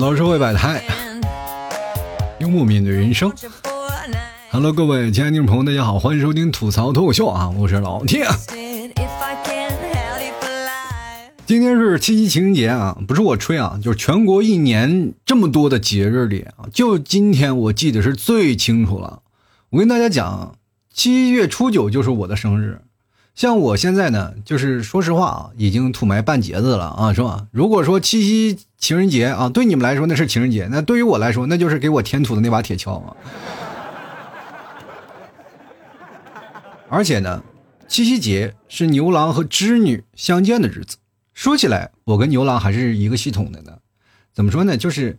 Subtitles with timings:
[0.00, 0.82] 到社会百态，
[2.38, 3.30] 幽默面对人生。
[4.50, 7.50] Hello，各位亲爱的听众朋友，大家好，欢迎收听吐槽脱口秀啊！
[7.50, 8.22] 我是老 T。
[11.44, 19.20] 今天是七夕情人节啊，不是我吹啊，就是全国一年这么多的节日里啊，就今天我记得是最清楚了。
[19.68, 20.56] 我跟大家讲，
[20.94, 22.80] 七月初九就是我的生日。
[23.34, 27.48] 像我现在呢，就是说实话啊，已经土埋半截子了啊，是吧？
[27.52, 33.14] 如果说七夕情人节啊，对你们来说那是情人节，那对于我来说，那就是给我填土的那把铁锹啊。
[36.88, 37.42] 而且呢，
[37.86, 40.96] 七夕节是牛郎和织女相见的日子。
[41.34, 43.72] 说起来，我跟牛郎还是一个系统的呢。
[44.32, 44.76] 怎么说呢？
[44.76, 45.18] 就是，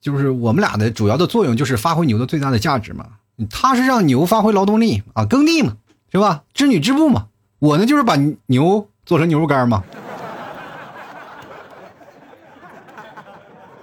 [0.00, 3.06] 就是我们俩的主要的作用就是发挥牛的最大的价值嘛。
[3.48, 5.76] 他是让牛发挥劳动力啊，耕地嘛，
[6.10, 6.42] 是吧？
[6.52, 7.28] 织女织布嘛。
[7.60, 9.84] 我呢，就是把牛做成牛肉干嘛。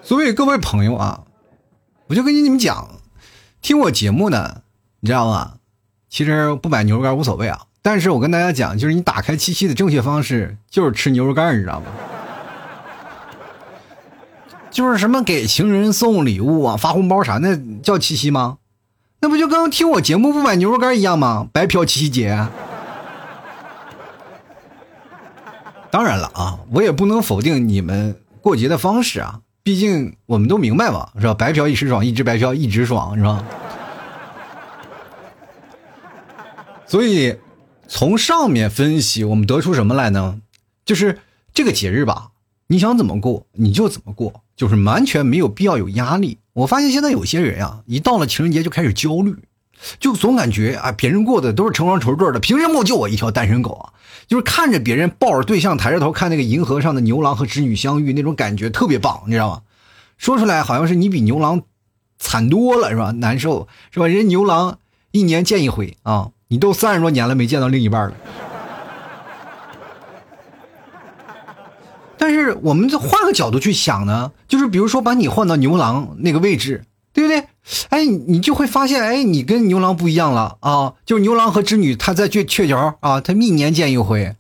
[0.06, 1.23] 所以各位朋友啊，
[2.06, 2.89] 我就跟你们讲，
[3.59, 4.61] 听我节目呢，
[5.00, 5.53] 你知道吗？
[6.09, 7.64] 其实不买牛肉干无所谓啊。
[7.81, 11.88] 但是我跟大家讲，就是你打开七夕的正确方式就是吃牛肉干，你知道吗？
[14.70, 18.59] 就是什么给情人送礼物啊、发红包啥，那叫七夕吗？
[19.22, 21.48] 那不就跟听我节目不买牛肉干一样吗？
[21.52, 22.48] 白嫖七夕节。
[25.89, 31.33] 当然了啊，我也不能否定你们过节的方式啊，毕竟我们都明白嘛，是吧？
[31.33, 33.44] 白嫖一时爽，一直白嫖一直爽，是吧？
[36.85, 37.35] 所以
[37.88, 40.39] 从上面分析，我们得出什么来呢？
[40.86, 41.17] 就是
[41.52, 42.30] 这个节日吧，
[42.67, 46.38] 你想怎么过你就怎么过，就是完全没有必要有压力。
[46.53, 49.36] 我发现现在有些人啊，一到了情人节就开始焦虑。
[49.99, 53.93] 就总感觉啊，别人过的都是成双成对的，凭什么就我一条单身狗啊？
[54.28, 59.61] 就是看着别人抱着对象，抬着头看那个银河上的牛郎和织女相遇，那种感觉特别棒，你知道吗？
[60.17, 61.61] 说出来好像是你比牛郎
[62.17, 63.11] 惨多了，是吧？
[63.11, 64.08] 难受是吧？
[64.08, 64.80] 人牛郎
[65.11, 68.16] 一年见一回啊，你都三十多年了没见到另一半了。
[72.17, 76.83] 但是我们再换个角度去想呢，就是比如说把你换到牛郎那个位置，
[77.14, 77.48] 对不对？
[77.89, 80.93] 哎，你就会发现，哎，你跟牛郎不一样了啊！
[81.05, 84.36] 就是牛郎和织女，他在鹊鹊桥啊，他一年见一回，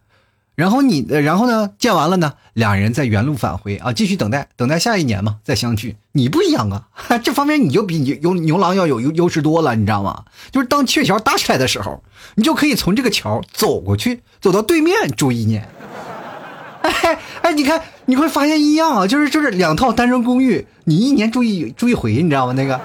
[0.55, 5.95] 然后你，然后呢，见完了呢，两人在原路返回啊，继续等待，等待下一年嘛，再相聚。
[6.11, 6.87] 你不一样啊，
[7.23, 10.25] 这方面你就比牛牛郎要有优优势多了，你知道吗？
[10.51, 12.03] 就是当鹊桥搭起来的时候，
[12.35, 15.67] 你就可以从这个桥走过去，走到对面住一年。
[16.85, 22.53] 哎哎，你看，你会发现一样啊，就是就是两套单身公寓，你一年住一住一回，你知道吗？
[22.53, 22.79] 那个。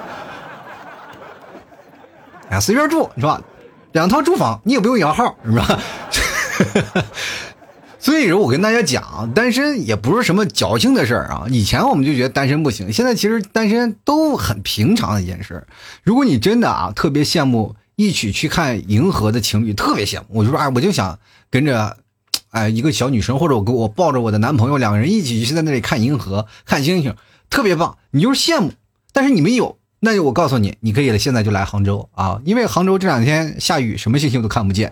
[2.50, 3.42] 哎，随便住是吧？
[3.92, 5.80] 两套住房你也不用摇号是吧？
[7.98, 11.44] 所以说，我跟大家讲，单身也不是什么矫情的事儿啊。
[11.50, 15.66] 以前我们就觉得单身不行，现在其实单身都很平常的一件事。
[16.02, 21.18] 如果你真的啊特别羡慕一起去看银河的情侣，特别羡慕，我就说哎，我就想
[21.50, 21.98] 跟着
[22.50, 27.14] 哎一个小女生，或者我跟我抱着我的男朋友，两个人一起去在那里看银河、看星星，
[27.50, 27.98] 特别棒。
[28.12, 28.72] 你就是羡慕，
[29.12, 29.79] 但是你没有。
[30.02, 34.90] 那就我告诉你，你可以现在就来杭州啊，因为杭州这两天下雨，什么星星都看不见。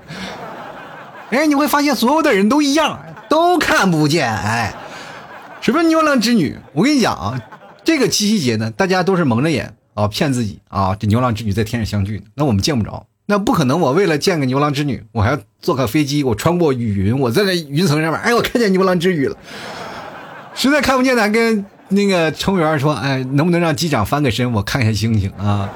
[1.30, 4.30] 哎，你会发现所有的人都一样，都看不见。
[4.30, 4.74] 哎，
[5.62, 6.58] 什么牛郎织女？
[6.74, 7.40] 我跟你讲啊，
[7.82, 13.80] 这个七夕节呢，大家都是蒙着眼啊，骗自己啊，这牛郎织女在天上相聚，那我们见不着，那不可能。
[13.80, 19.34] 我为了见个牛郎织女，我还要坐个飞机，我穿过雨云，我在那云层上面，哎，我看见牛郎织女了。
[20.54, 21.64] 实在看不见，咱跟。
[21.88, 25.70] 那个乘务员说：“哎，能不能让机长翻个身，我看一下星星啊？”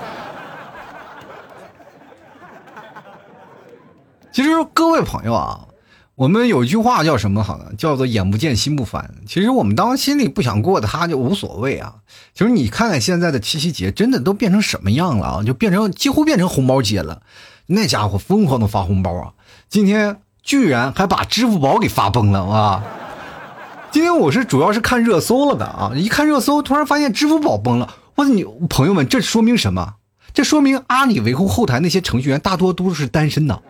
[4.33, 5.69] 其实各位朋友啊，
[6.15, 7.67] 我们有一句话叫什么好呢？
[7.77, 9.15] 叫做“眼不见心不烦”。
[9.27, 11.97] 其实我们当心里不想过的，他就无所谓啊。
[12.35, 15.43] 其实你看看现在的七夕节，真的都变成什么样了啊？
[15.43, 17.23] 就变成几乎变成红包节了。
[17.67, 19.33] 那家伙疯狂的发红包啊！
[19.69, 22.85] 今天居然还把支付宝给发崩了啊！
[23.93, 25.93] 今天我是主要是看热搜了的啊！
[25.95, 27.95] 一看热搜，突然发现支付宝崩了。
[28.15, 29.97] 我你朋友们，这说明什么？
[30.33, 33.63] 这说明阿里维护后台那些程序员大多都是单身的，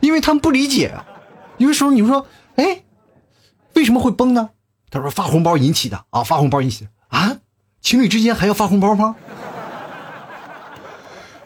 [0.00, 1.04] 因为他们不理解啊。
[1.58, 2.26] 有的时候你说，
[2.56, 2.84] 哎，
[3.74, 4.48] 为什么会崩呢？
[4.90, 7.36] 他说发红包引起的啊，发红包引起的啊，
[7.82, 9.14] 情侣之间还要发红包吗？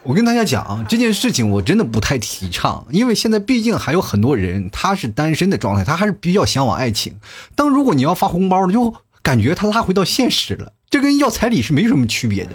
[0.09, 7.17] 我跟大家讲啊，这件事情我真的不太提倡，因为现在毕竟还有很多人他是单身的状态，他还是比较向往爱情。
[7.55, 12.53] 当如果你要发红包了，就感觉他拉回到现实了，这跟要彩礼是没什么区别的。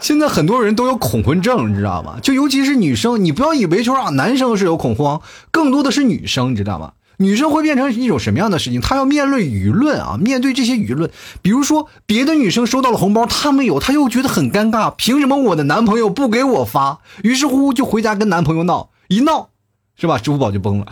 [0.00, 2.18] 现在很多人都有恐婚症，你知道吗？
[2.22, 5.20] 就尤其是女生，你不要以为说啊，男生是有恐慌，
[5.50, 6.92] 更多的是女生，你知道吗？
[7.18, 8.80] 女生会变成一种什么样的事情？
[8.80, 11.10] 她要面对舆论啊，面对这些舆论。
[11.42, 14.90] 比如说，别的女生收到了红包，她没有，她又觉得很尴尬。
[14.90, 17.00] 凭什么我的男朋友不给我发？
[17.22, 19.50] 于是乎就回家跟男朋友闹，一闹，
[19.96, 20.18] 是吧？
[20.18, 20.86] 支付宝就崩了。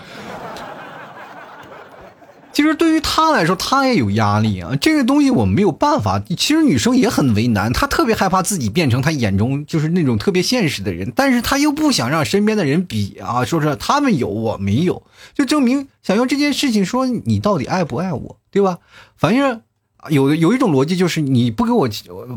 [2.52, 4.76] 其实对于他来说，他也有压力啊。
[4.78, 6.20] 这个东西我们没有办法。
[6.36, 15.02] 其实女生也很为难，她特别害怕自己变成她眼中就是那种特别现实的人，但是她又不想让身边的人比啊，说是他们有我没有，
[15.32, 18.78] 就证明想用这件事情说你到底爱不爱我，对吧？
[19.16, 19.62] 反正
[20.10, 21.88] 有有一种逻辑就是你不给我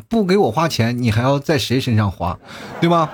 [0.07, 2.39] 不给我花钱，你还要在谁身上花，
[2.79, 3.11] 对吧？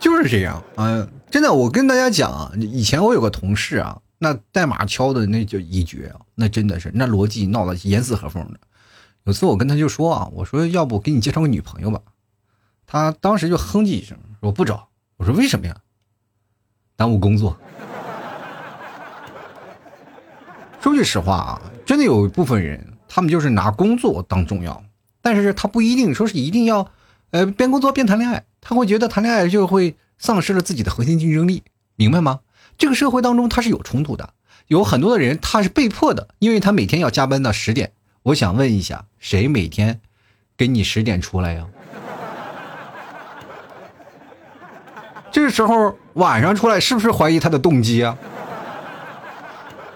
[0.00, 1.06] 就是这样啊！
[1.30, 3.98] 真的，我跟大家讲啊，以前我有个同事啊。
[4.24, 6.20] 那代码敲的那就一绝啊！
[6.34, 8.58] 那真的是那逻辑闹得严丝合缝的。
[9.24, 12.00] 有次我跟他就说啊，我说要不给你介绍个女朋友吧。
[12.86, 14.88] 他当时就哼唧一声，说不找。
[15.18, 15.76] 我说为什么呀？
[16.96, 17.54] 耽误工作。
[20.80, 24.82] 说句实话啊，真的有一部分人，他们就是拿工作当重要，
[25.20, 26.90] 但是他不一定说是一定要，
[27.30, 28.46] 呃，边工作边谈恋爱。
[28.62, 31.62] 他会觉得谈恋爱就会丧失了自己的核心竞争力，
[31.96, 32.40] 明白吗？
[32.76, 34.30] 这个社会当中，他是有冲突的，
[34.66, 37.92] 有很多的人他是被迫的，因为他每天要加班到十点。
[38.24, 40.00] 我想问一下，谁每天
[40.56, 41.66] 给你十点出来呀？
[45.30, 48.16] 这个时候晚上出来，是不是怀疑他的动机啊？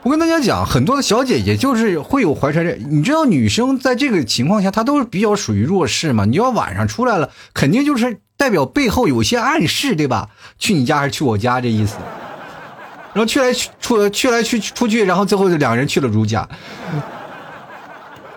[0.04, 6.24] 我跟大家讲，很多的小姐姐就是会有怀揣着，你知道，女生在这个情况下，她都是比较属于弱势嘛。
[6.24, 10.30] 你要晚上出来了，肯定就是代表背后有些暗示，对吧？
[10.58, 11.96] 去你家还是去我家这意思。
[13.18, 16.48] 然后去来去出去来去出去，然后最后就两人去了如家。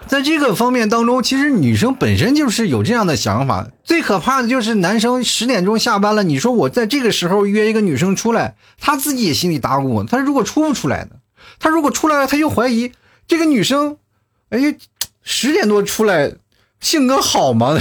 [0.08, 3.68] 在这个方面当中，其实女生本身就是有这样的想法。
[3.84, 10.04] 最可怕的就是男生十点钟下班了，你说我在这个时候约一个女生出来，他自己也心里打鼓。
[10.04, 11.12] 他如果出不出来呢？
[11.60, 12.92] 他如果出来了，他又怀疑
[13.28, 13.98] 这个女生，
[14.50, 14.76] 哎，
[15.22, 16.32] 十点多出来，
[16.80, 17.78] 性格好吗？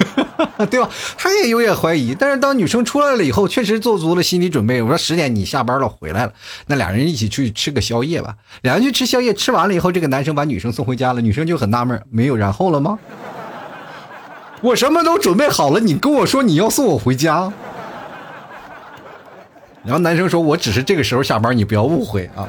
[0.70, 0.88] 对吧？
[1.16, 4.82] 他也有点怀疑，但是当女生出来了以后，确实做足了心理准备。
[4.82, 6.32] 我说十点你下班了回来了，
[6.66, 8.36] 那俩人一起去吃个宵夜吧。
[8.62, 12.98] 俩人去吃宵夜，吃完了以后，这个男生把女生送回家了，女生就很纳闷，没有然后了吗？
[14.62, 17.52] 我什么都准备好了，你跟我说你要送我回家。
[19.82, 22.46] 然后男生说：“我只是这个时候下班，你不要误会啊。”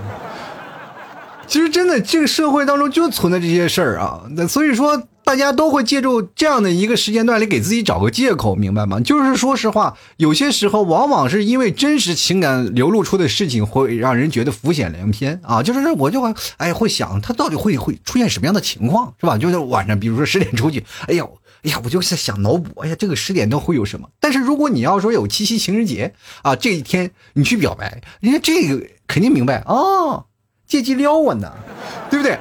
[1.48, 4.24] 其实真的，这个社会当中就存在这些事儿啊。
[4.32, 5.02] 那所以说，
[5.32, 9.00] 大家都会借助这样的一个时间段里给自己找个借口，明白吗？
[9.00, 15.64] 就是说实话，有些时候往往是因为真实情感流露出的事情，会让人觉得浮想联翩啊。
[15.64, 19.38] 就是我就会哎会想，他到底会会出现什么样的情况，是吧？
[19.38, 21.26] 就是晚上，比如说十点出去，哎呀，
[21.64, 24.10] 哎呀，我就是想脑补，哎呀，这个十点钟会有什么？
[24.20, 30.26] 但是如果你要说有七夕情人节啊，这一天你去表白，人家这个肯定明白哦。
[30.68, 31.54] 借机撩我呢，
[32.10, 32.38] 对不对？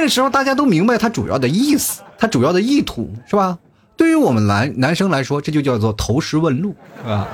[0.00, 3.58] 这个时候大家都明白他主要的意思，他主要的意图是吧？
[3.98, 7.28] 对于我们男男生来说，这就叫做投石问路，是吧？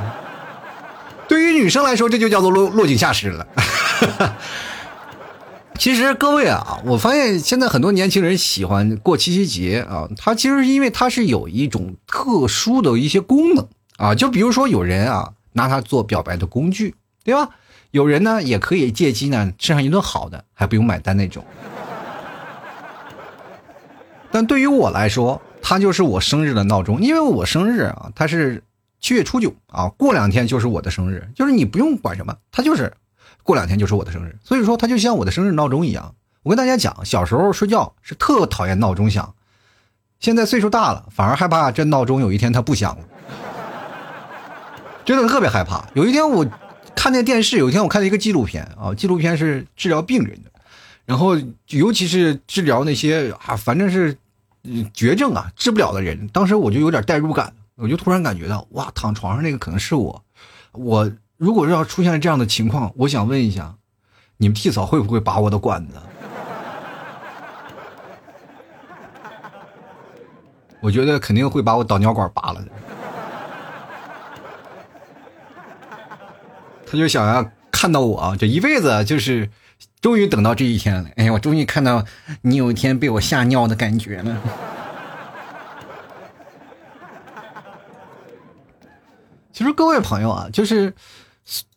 [1.28, 3.46] 对于女生来说，这就叫做落落井下石了。
[5.78, 17.50] 其实各位啊，我发现现在很多年轻人喜欢过七夕节啊，他其实是因为它是有一种特殊的一些功能啊，就比如说有人啊拿它做表白的工具，对吧？
[17.92, 21.44] 有人呢，也可以借机呢吃上一顿好的，还不用买单那种。
[24.36, 28.62] 但对于我来说，它就是我生日的闹钟，因为我生日啊，它是
[29.00, 32.92] 七月初九啊，过两天就是我的生日，就是你不用管什么，它就是
[33.42, 36.14] 过两天就是我的生日，所以说它就像我的生日闹钟一样。
[36.42, 39.34] 我跟大家讲，小时候睡觉是特讨厌闹钟响，
[40.20, 43.04] 现在岁数大了，反而害怕这闹钟有一天它不响了，
[45.06, 45.88] 真的特别害怕。
[45.94, 46.46] 有一天我。
[46.98, 50.50] 看那电视，有一天我看了一个纪录片啊，纪录片是治疗病人的，
[51.04, 51.36] 然后
[51.68, 54.16] 尤其是治疗那些啊，反正是
[54.92, 56.28] 绝症啊治不了的人。
[56.28, 60.22] 当时我就有点代入感，我就突然感觉到，哇，躺床上那个可能是我。
[60.72, 63.74] 我如果要出现这样的情况，我想问一下，
[64.36, 65.94] 你们替嫂会不会拔我的管子？
[70.80, 72.68] 我觉得肯定会把我导尿管拔了的。
[76.88, 79.50] 他就想要看到我，这一辈子就是
[80.00, 81.10] 终于等到这一天了。
[81.16, 82.04] 哎呀，我终于看到
[82.42, 84.42] 你有一天被我吓尿的感觉了。
[89.52, 90.94] 其实各位朋友啊，就是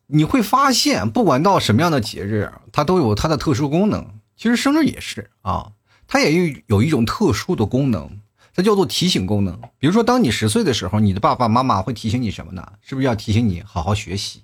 [0.08, 4.06] 你会发现，不管到什么样的节日，它都有它的特殊功能。
[4.36, 5.72] 其实生日也是啊，
[6.08, 8.20] 它也有有一种特殊的功能，
[8.54, 9.60] 它叫做提醒功能。
[9.80, 12.74] 比如说，当你十岁的时候，你的爸爸妈妈会提醒你什么呢？
[12.82, 14.44] 是不是要提醒你好好学习？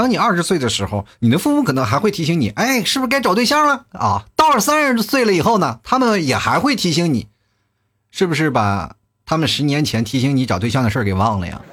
[0.00, 4.24] 当你二十岁的时候，你的父母可能还会提醒你，哎，是不是该找对象了啊？
[4.34, 7.26] 到了三十岁了以后呢，他们也还会提醒你，
[8.10, 11.60] 是不是把他们十年前提醒你找对象的事儿给忘了呀？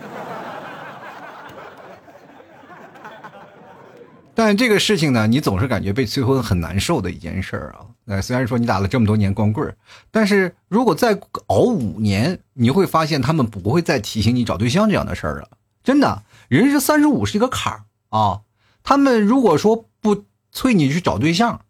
[4.36, 7.88] 但这个事情呢，你总是感觉被催婚很难受的一件事啊。
[8.04, 9.74] 那虽然说你打了这么多年光棍，
[10.12, 15.48] 但是如果再熬五年，你会发现他们不会再提醒你找对象这样的事儿了。
[15.82, 18.42] 真的，人是三十五是一个坎儿啊。
[18.84, 21.62] 他们如果说不催你去找对象，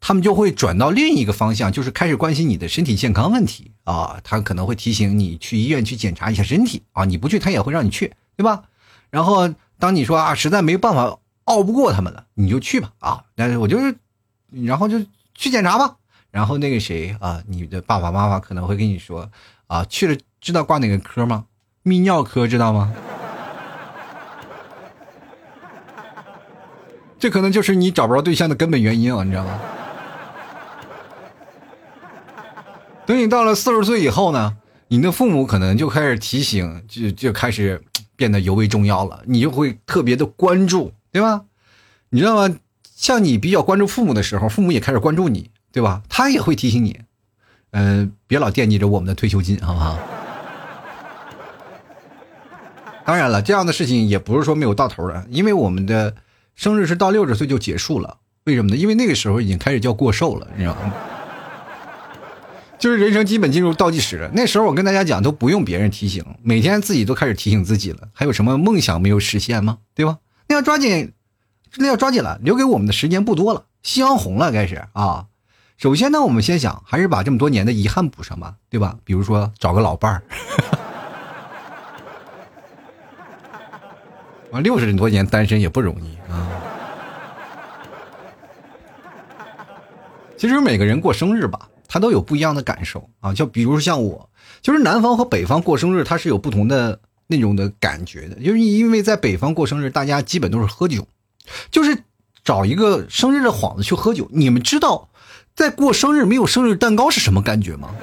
[0.00, 4.20] 他们就会转到另一个方向，就是开始关心你的身体健康问题啊。
[4.24, 7.04] 他可能会提醒你去医院去检查一下身体啊。
[7.04, 8.64] 你不去，他也会让你去，对吧？
[9.10, 11.18] 然后当你说啊，实在没办法。
[11.46, 13.22] 拗不过他们了，你就去吧啊！
[13.34, 13.94] 但是我就是，
[14.50, 14.98] 然后就
[15.34, 15.96] 去检查吧。
[16.30, 19.30] 然后那个谁啊，你的爸爸妈妈可能会跟你说
[19.66, 21.44] 啊，去了知道挂哪个科吗？
[21.84, 22.90] 泌尿科知道吗？
[27.24, 29.58] 这可能就是你找不着对象的根本原因啊，你知道吗？
[33.06, 37.82] 等你到了四十岁以后呢，你的父母可能就开始提醒，就就开始
[38.14, 40.92] 变得尤为重要了，你就会特别的关注。
[41.10, 41.46] 对吧？
[42.10, 42.54] 你知道吗？
[42.94, 46.02] 像你比较关注父母的时候，父母也开始关注你，对吧？
[46.10, 47.00] 他也会提醒你，
[47.70, 49.98] 嗯，别老惦记着我们的退休金，好不好？
[53.06, 56.14] 当然了，这样的事情也不是说没有到头的，因为我们的
[56.54, 58.18] 生日是到六十岁就结束了。
[58.44, 58.76] 为什么呢？
[58.76, 60.92] 因为那个时候已经开始叫过寿了，你知道吗？
[62.78, 64.30] 就是人生基本进入倒计时了。
[64.34, 68.08] 那时候我跟大家讲，都不用别人提醒，每天自己都开始提醒自己了。
[68.12, 69.78] 还有什么梦想没有实现吗？
[69.94, 70.18] 对吧？
[70.48, 71.12] 那要抓紧，
[71.76, 73.64] 那要抓紧了，留给我们的时间不多了。
[73.82, 75.26] 夕阳红了，开始啊！
[75.78, 78.96] 首先呢，我们先想，还是把这么多年的遗憾补上吧，对吧？
[79.04, 80.22] 比如说找个老伴儿，
[84.54, 86.48] 啊六十多年单身也不容易啊。
[90.38, 93.34] 其实每个人过生日吧，他都有不一样的感受啊。
[93.34, 94.30] 就比如说像我，
[94.62, 97.00] 就是南方和北方过生日，它是有不同的。
[97.26, 101.08] 那种的感觉的，就是因为在北方过生日，大家基本都是喝酒，
[101.70, 101.96] 就是
[102.44, 104.28] 找一个生日的幌子去喝酒。
[104.30, 105.08] 你们知道，
[105.56, 107.94] 在过生日没有生日蛋糕是什么感觉吗？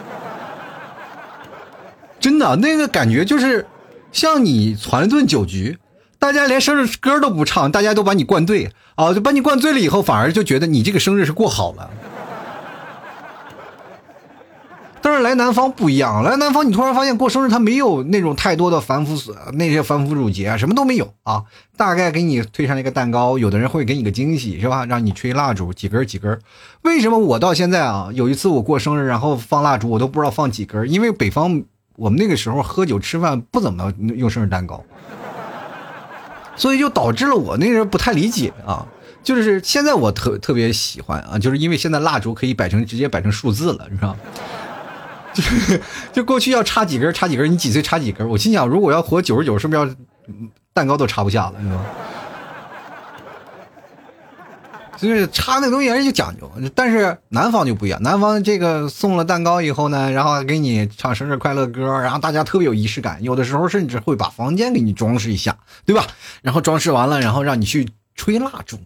[2.20, 3.68] 真的，那个感觉就是
[4.12, 5.78] 像你攒顿酒局，
[6.22, 11.90] 大家连生日歌都不唱，大家都把你灌醉啊，就把你灌醉了以后，反而就觉得你这个生日是过好了。
[15.02, 21.44] 但是来南方不一样，来南方你突然发现过生日他没有那种太多的繁复那些繁复缛节啊，什么都没有啊，
[21.76, 24.86] 大概给你推上一个蛋糕，有的人会给你个惊喜是吧？
[24.86, 26.40] 让你吹蜡烛几根几根。
[26.84, 31.64] 为什么我到现在啊，有一次我过生日然后放蜡烛我都不知道放几根，因为北方
[31.96, 34.84] 我们那个时候喝酒吃饭不怎么用生日蛋糕，
[36.56, 38.86] 所以就导致了我那人不太理解啊。
[39.24, 44.16] 就是现在我特特别喜欢啊，就是因为现在蜡烛可以摆成直接摆成数字了，你知道。
[45.34, 45.82] 就是
[46.12, 48.28] 就过去要插几根插几根，你几岁插几根？
[48.28, 49.90] 我心想，如果要活九十九，是不是要
[50.74, 51.86] 蛋糕都插不下了，是吧？
[55.02, 58.02] 就是插那东西人就讲究，但是南方就不一样。
[58.04, 66.08] 南方这个送了蛋糕以后呢，然后给你唱生日快乐歌，然后大家特别有仪式感，有的时候甚至会把房间给你装饰一下，对吧？
[66.42, 68.78] 然后装饰完了，然后让你去吹蜡烛，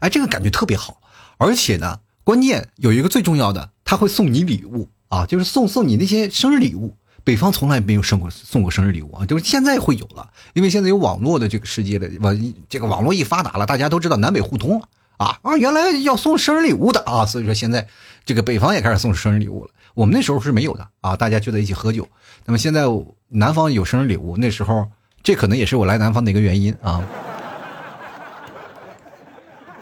[0.00, 1.00] 哎，这个感觉特别好。
[1.38, 4.88] 而且呢，关键有一个最重要的，他会送你礼物。
[5.12, 14.88] 啊，就是送送你那些生日礼物，北方从来没有送过送过生日礼物啊，就是现在会有了，因为现在有网络的这个世界的网，这个网络一发达了，大家都知道南北互通了
[15.24, 17.86] 啊，原来要送生日礼物的啊，所以说现在
[18.24, 22.08] 这个北方也开始送生日礼物了，我们那时候是没有的啊，大家就在一起喝酒，
[22.44, 22.82] 那么现在
[23.28, 24.86] 南方有生日礼物，那时候
[25.22, 27.02] 这可能也是我来南方的一个原因啊。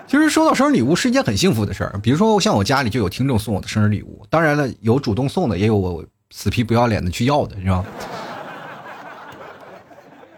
[0.06, 7.85] 其实收到生日礼物是一件很幸福的事儿，比如说像我家里就有听众送我的生日礼物，当然了，有主动送的，也有我死皮不要脸的去要的，是吧？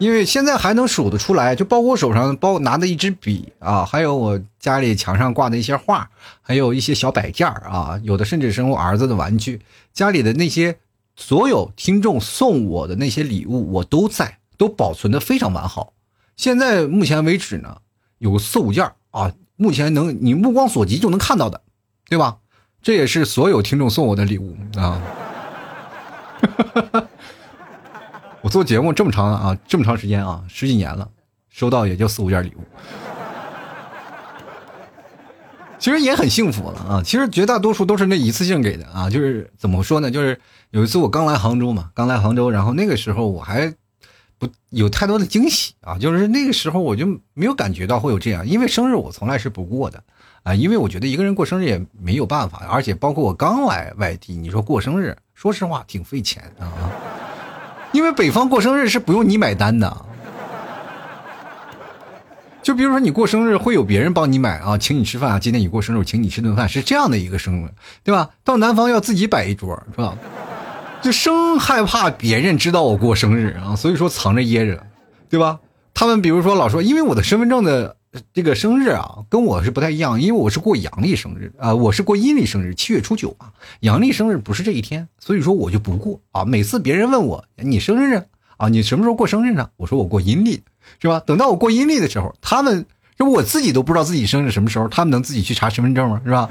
[0.03, 9.61] 因为现在还能数得出来，就包括我手上包拿的一支笔啊，还有我家里墙上挂的一些画，还有一些小摆件啊，有的甚至是我儿子的玩具，
[9.93, 10.77] 家里的那些
[11.15, 15.93] 所有听众送我的那些礼物，我都在，都保存的非常完好。
[16.37, 17.77] 现在目前为止呢，
[18.19, 19.33] 有四五件啊。
[19.55, 21.61] 目前能你目光所及就能看到的，
[22.09, 22.39] 对吧？
[22.83, 25.01] 这也是所有听众送我的礼物啊！
[28.43, 31.09] 我做节目这么长啊，这么长时间啊，十几年了，
[31.49, 32.61] 收到也就四五件礼物，
[35.79, 37.03] 其实也很幸福了啊！
[37.05, 40.11] 其实绝大多数都是那一次性给的啊，就是怎么说呢？
[40.11, 43.73] 就是有一次我刚来杭州嘛，刚来杭州，然后那个时候我还。
[44.39, 50.03] 不有太多的惊喜啊，就是那个时候我就没有感觉到会有这样，因为生日我从来是不过的
[50.43, 56.67] 啊，因为我觉得一个人过生日也没有办法，而且包括我刚来外地，你说过生日，说实话挺费钱啊，
[57.93, 59.95] 因为北方过生日是不用你买单的，
[62.63, 67.69] 就比如说你过生日会有别人帮你买啊，请你吃饭啊，今天你过生日，我请你吃顿饭，是这样的一个生日，
[68.03, 68.31] 对吧？
[68.45, 70.17] 到南方要自己摆一桌，是吧？
[71.03, 74.87] 就生害怕别人知道我过生日啊，所以说藏着掖着，
[75.29, 75.59] 对吧？
[75.93, 77.97] 他们比如说老说，因为我的身份证的
[78.35, 86.45] 这个生日啊，跟我是不太一样，因为我是过阳历生日啊，我是过阴历生日，七月初九啊，阳历生日不是这一天，所以说我就不过啊。
[86.45, 88.23] 每次别人问我你生日
[88.59, 89.71] 啊，你什么时候过生日呢？
[89.79, 90.63] 我说我过阴历，
[91.01, 91.21] 是吧？
[91.21, 92.85] 等到我过阴历的时候，他们
[93.17, 96.21] 这我自己都不知道自己生日什么时候，他们能自己去查身份证吗？
[96.23, 96.51] 是吧？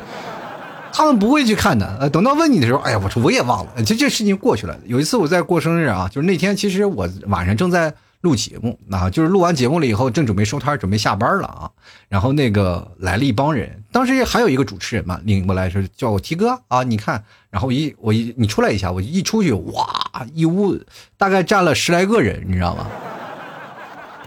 [0.92, 4.80] 他们不会去看的，等到问你的时候，哎呀，我说我也忘了，这这事情过去了。
[4.88, 11.72] 有一次我在过生日啊，就是那天其实我晚上正在录节目啊，就是录完节目了以后，正准备收摊准备下班了啊，
[12.08, 20.80] 然后那个来了一帮人，当时还有一个主持人嘛，领过来说叫我提哥啊，你看，然后一我一你出来一下，我一出去，哇，一屋
[21.18, 22.88] 大概站了十来个人，你知道吗？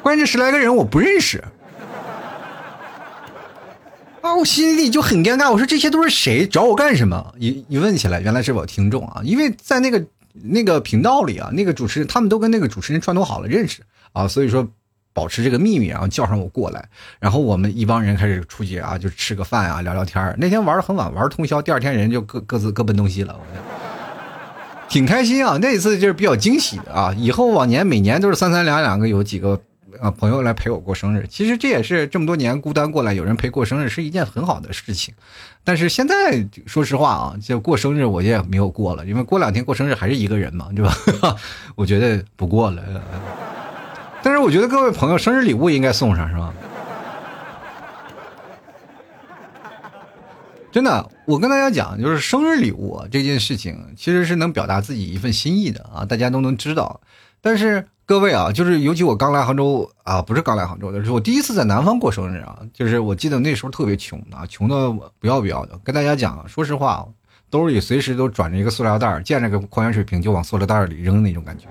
[0.03, 1.43] 关键这十来个人我不认识。
[4.21, 5.53] 啊，我心里就很尴尬。
[5.53, 6.47] 我说这些都是谁？
[6.47, 7.35] 找我干什么？
[7.39, 9.21] 一一问起来，原来是我听众啊。
[9.23, 10.03] 因为在那个
[10.43, 14.69] 那个频道里啊，那个主持人他们都跟那个主持人串通好了，认识啊，所以说
[15.13, 16.89] 保持这个秘密，然后叫上我过来，
[17.21, 23.45] 然后我们一帮人开始出去啊，就吃个饭啊，聊聊天那天玩的很晚，玩通宵，第二天人就各各自各奔东西了，我
[24.89, 25.59] 挺开心啊。
[25.61, 27.15] 那一次就是比较惊喜的啊。
[27.17, 29.61] 以后往年每年都是三三两两个，有几个。
[30.01, 35.15] 啊，朋友来陪我过生日，其实这也是这么多年孤单过来，有人陪过生日是一件很好的事情。
[35.63, 40.95] 但是现在说实话啊，就过生日我也没有过了，因为过两天过生日还是一个人嘛，对吧？
[41.75, 42.83] 我觉得不过了。
[44.23, 46.53] 但是我觉得各位朋友生日礼物应该送上，是吧？
[50.73, 57.01] 真的，我跟大家讲，就是生日礼物这件事情，其实是能表达自己一份心意的啊，大家都能知道。
[57.45, 57.87] 但是。
[58.07, 62.59] 各位啊，就是尤其我刚来杭州啊，不是刚来杭州的，是我第一次在南方过生日啊。
[62.71, 65.81] 就是我记得那时候特别穷啊，穷的不要不要的。
[65.83, 67.03] 跟大家讲，说实话，
[67.49, 71.65] 兜里随时都转着一个塑料袋，见着个矿泉水瓶就往塑料袋里扔那种感觉。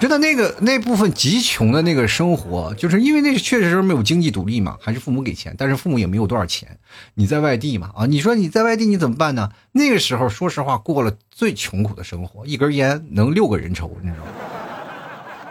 [0.00, 6.78] 真的，那个那部分极穷的那个生活，就是因为那确实是没有经济独立嘛，还是父母给钱，但是父母也没有多少钱。
[7.14, 9.50] 你在外地嘛啊，你说你在外地你怎么办呢？
[9.72, 14.32] 那个时候说实话，过了最穷苦的生活，一根烟能六个人抽，你知道吗？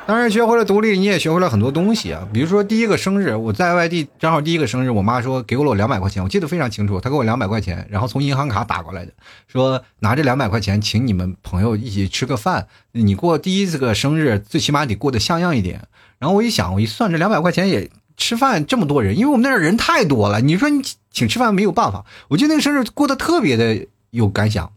[0.09, 2.27] 当然学会了独立，你也学会了很多东西啊。
[2.33, 6.99] 比如说第一个生日，我在外地正好第一个生日，我妈说给我了我两百块钱，我记得非常清楚。
[6.99, 9.13] 她给我两百块钱，然后从银行卡打过来的，
[9.47, 12.67] 说拿这两百块钱请你们朋友一起吃个饭。
[12.91, 15.87] 你过第一次个生日，最起码得过得像样一点。
[16.17, 20.41] 然后我一想，我一算，这两百块钱也吃饭这么多人，因为我们那儿人太多了。
[20.41, 24.73] 你说你请吃饭没有办法，我记得那个生日过得特别的有感想。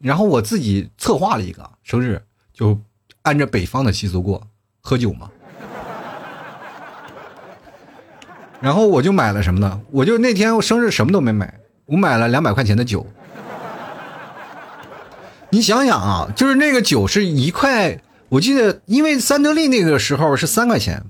[0.00, 2.78] 然后我自己策划了一个生日，就
[3.22, 4.46] 按照北方的习俗过。
[4.80, 5.30] 喝酒嘛，
[8.60, 9.80] 然后我就买了什么呢？
[9.90, 11.52] 我就那天我生日什么都没买，
[11.86, 13.06] 我买了两百块钱的酒。
[15.50, 21.04] 你想想啊，就是那个酒是一块，我记得因为三得利那个时候是三块钱，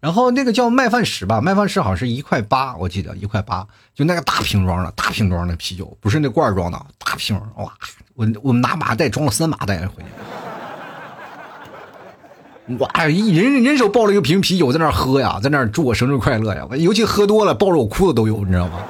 [0.00, 7.72] 然后那个叫麦饭石吧，麦饭石好像是一块八，我记得一块八，就那个大瓶装的大瓶装的啤酒，不是那罐装的，大瓶哇！
[8.14, 10.08] 我我们拿麻袋装了三麻袋回去。
[12.78, 13.08] 哇！
[13.08, 16.66] 一人人手抱了一个瓶啤酒，在那喝呀，在那祝我生日快乐呀！
[16.76, 18.82] 尤其喝多了，抱着我哭的都有，你知道吗？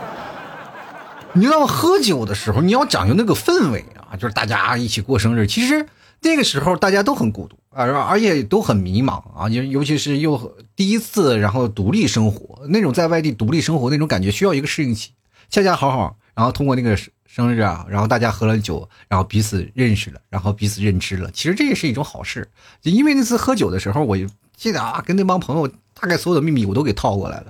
[1.35, 5.47] 你知道喝酒的时候，你要讲究那个氛围啊，就是大家一起过生日。
[5.47, 5.87] 其实
[6.23, 15.11] 那个时候大家都很孤独啊，而且都很迷茫啊，尤尤其是又第一次，然后独立生活那种在外地独立生活那种感觉，需要一个适应期。
[15.51, 16.97] 恰恰好好，然后通过那个。
[17.29, 21.31] 生日啊，然后大家喝了酒，然后彼此认识了，然后彼此认知了。
[21.33, 22.49] 其实这也是一种好事，
[22.81, 24.17] 就因为那次喝酒的时候，我
[24.57, 27.47] 记得啊，跟那帮朋友大概所有的秘密我都给套过来了。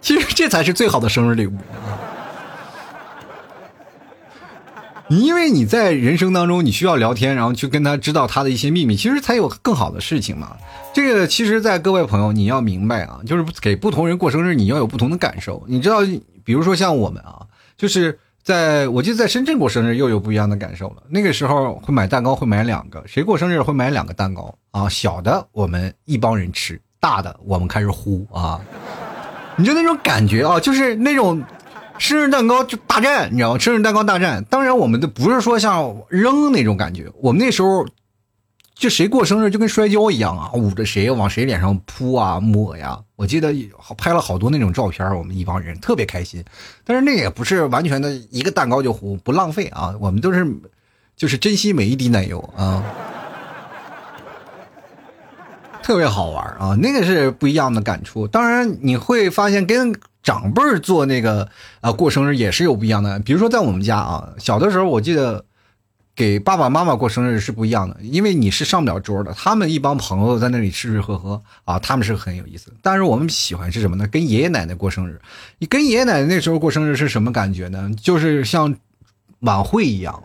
[0.00, 1.94] 其实这才是最好的生日礼物啊！
[5.10, 10.56] 因为你在人生当中，你需要聊天，然后去跟他知道他的一些秘密，其实才有更好的事情嘛。
[10.92, 15.62] 这个其实，在各位朋友，你要明白啊，就是给不同人过生日，你要有不同的感受。
[15.68, 15.98] 你知道，
[16.44, 17.46] 比如说像我们啊。
[17.76, 20.96] 就是在我记得在深圳过生日又有不一样的感受了。
[21.08, 23.02] 那个时候会买蛋糕，会买两个。
[23.06, 24.86] 谁过生日会买两个蛋糕啊？
[24.86, 28.60] 小的我们一帮人吃，大的我们开始呼啊。
[29.56, 31.42] 你就那种感觉啊，就是那种
[31.96, 33.58] 生日蛋糕就大战，你知道吗？
[33.58, 34.44] 生日蛋糕大战。
[34.44, 37.86] 当然我们的不是说像扔那种感觉，我们那时候
[38.80, 42.98] 就谁过生日就跟摔跤一样啊，捂着谁往谁脸上扑啊抹呀。
[43.14, 43.54] 我记得
[43.98, 46.42] 拍了好多那种照片，我们一帮人特别开心。
[46.82, 49.94] 但是那也不是完全的一个蛋糕就糊，不浪费啊。
[50.00, 50.46] 我们都是
[51.14, 52.82] 就是珍惜每一滴奶油啊，
[55.84, 58.26] 特别好玩啊，那个是不一样的感触。
[58.26, 61.46] 当然你会发现跟长辈做那个
[61.82, 63.18] 啊过生日也是有不一样的。
[63.18, 65.44] 比如说在我们家啊，小的时候我记得。
[66.14, 69.32] 给爸爸妈妈过生日是不一样的，因为你是上不了桌的。
[69.32, 72.72] 他们一帮朋友在那里吃吃喝喝啊，他们是很有意思。
[72.82, 74.06] 但是我们喜欢是什么呢？
[74.08, 75.20] 跟爷爷奶奶过生日。
[75.58, 77.90] 你跟爷爷奶奶那时候过生日是什么感觉呢？
[78.00, 78.74] 就是像
[79.40, 80.22] 晚会一样，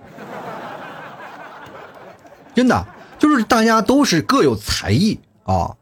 [2.54, 2.86] 真的
[3.18, 5.74] 就是大家都是各有才艺啊。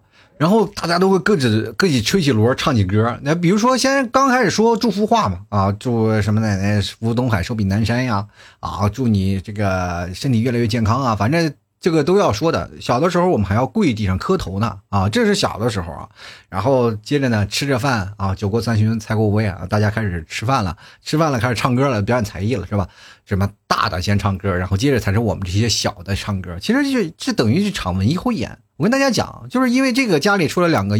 [0.43, 8.27] 然后大家都会各自各自吹起锣唱起歌，那比如说先刚开始说祝福话嘛，啊，祝什么奶奶福东海寿比南山呀，
[8.59, 12.69] 啊，祝你这个身体越来越健康啊，反正这个都要说的。
[12.81, 16.09] 小的时候我们还要跪地上磕头呢，啊，这是小的时候啊。
[16.49, 22.89] 然后接着呢，吃着饭啊，酒过三巡菜过五味啊，大家开始吃饭了，吃饭了开始唱歌了，表演才艺了，是吧？
[23.25, 28.59] 什么大的先唱歌，然后接着才是我们这些小的唱歌，其实就这等于是场文艺汇演。
[28.77, 30.99] 我跟大家讲，就是因为这个家里出了两个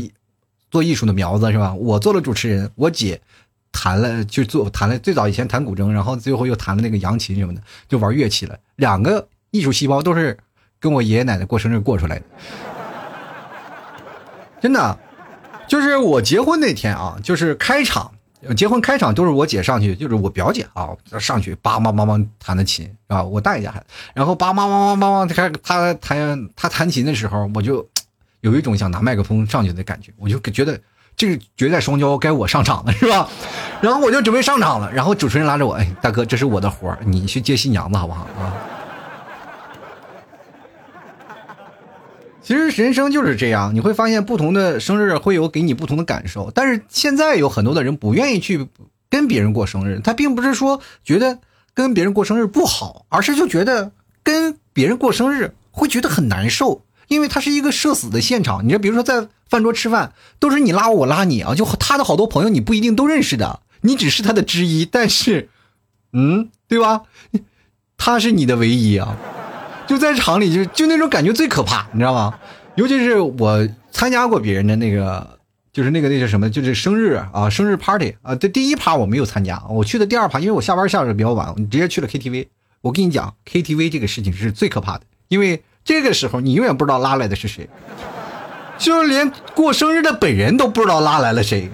[0.72, 1.74] 做艺术的苗子，是吧？
[1.74, 3.20] 我做了主持人，我姐
[3.72, 8.58] 弹了就做弹了，最早以前弹古筝，然后最后又弹了那个扬琴什么的，就玩乐器了。
[8.78, 10.38] 两个艺术细胞都是
[10.80, 12.26] 跟我爷爷奶奶过生日过出来的，
[14.62, 14.98] 真的，
[15.68, 18.14] 就是我结婚那天啊，就是开场。
[18.56, 27.88] 结婚开场都是我姐上去，就是我表姐啊上去叭叭叭叭弹的琴啊，我大爷家孩子，然后叭叭叭叭叭叭开他弹他弹琴的时候，我就
[28.42, 30.80] 有一种想拿麦克风上去的感觉，我就觉得
[31.16, 33.30] 这个绝代双骄该我上场了是吧？
[33.82, 38.54] 然后我就准备上场了，然后主持人拉着我，哎，大哥，这是我的活你去接新娘子好不好啊？
[42.44, 46.52] 其实人生就是这样，你会发现不同的生日会有给你不同的感受。
[46.54, 48.68] 但是现在有很多的人不愿意去
[49.10, 51.40] 跟别人过生日，他并不是说觉得
[51.74, 58.66] 跟别人过生日不好，而是就觉得跟别人过生日会觉得很难受，因为他是一个社死的现场。
[58.66, 65.48] 你说，比如说在饭桌吃饭，都是你拉我，我拉你啊，就他的好多朋友你不一定都认识的，你只是他的之一，但是，
[66.12, 67.04] 嗯，对吧？
[67.98, 69.18] 他是你的唯一啊。
[69.86, 72.34] 就在厂里，就就那种感觉最可怕，你知道吗？
[72.76, 75.38] 尤其是我参加过别人的那个，
[75.72, 78.36] 就是那个那叫什么，就是生日啊，生日 party 啊。
[78.36, 82.48] 这第一趴我没有参加，我去的第二趴，因为我下班下的比较晚，我直接去了 KTV。
[82.82, 87.70] 我跟你讲，KTV 这个事情是最可怕的，因为这个时候你永远不知道拉来的是谁，
[88.78, 91.70] 就连过生日的本人都不知道拉来了谁。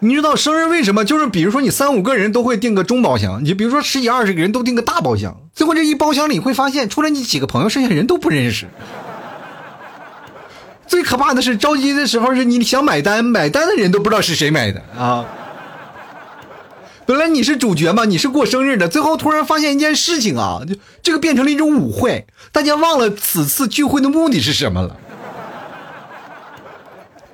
[0.00, 1.04] 你知道生日为什么？
[1.04, 8.66] 就是比如说你三五个人都会订个中包厢，你比如说十几二十个人都订个大包厢，最后这一包厢里会发现，除了你几个朋友，剩下人都不认识。
[10.86, 15.24] 最可怕的是着急的时候是你想买单，买单的人都不知道是谁买的啊。
[17.06, 24.96] 本来你是主角嘛，你是过生日的，最后突然发现一件事情啊，就这个变成了一种舞会，大家忘了此次聚会的目的是什么了。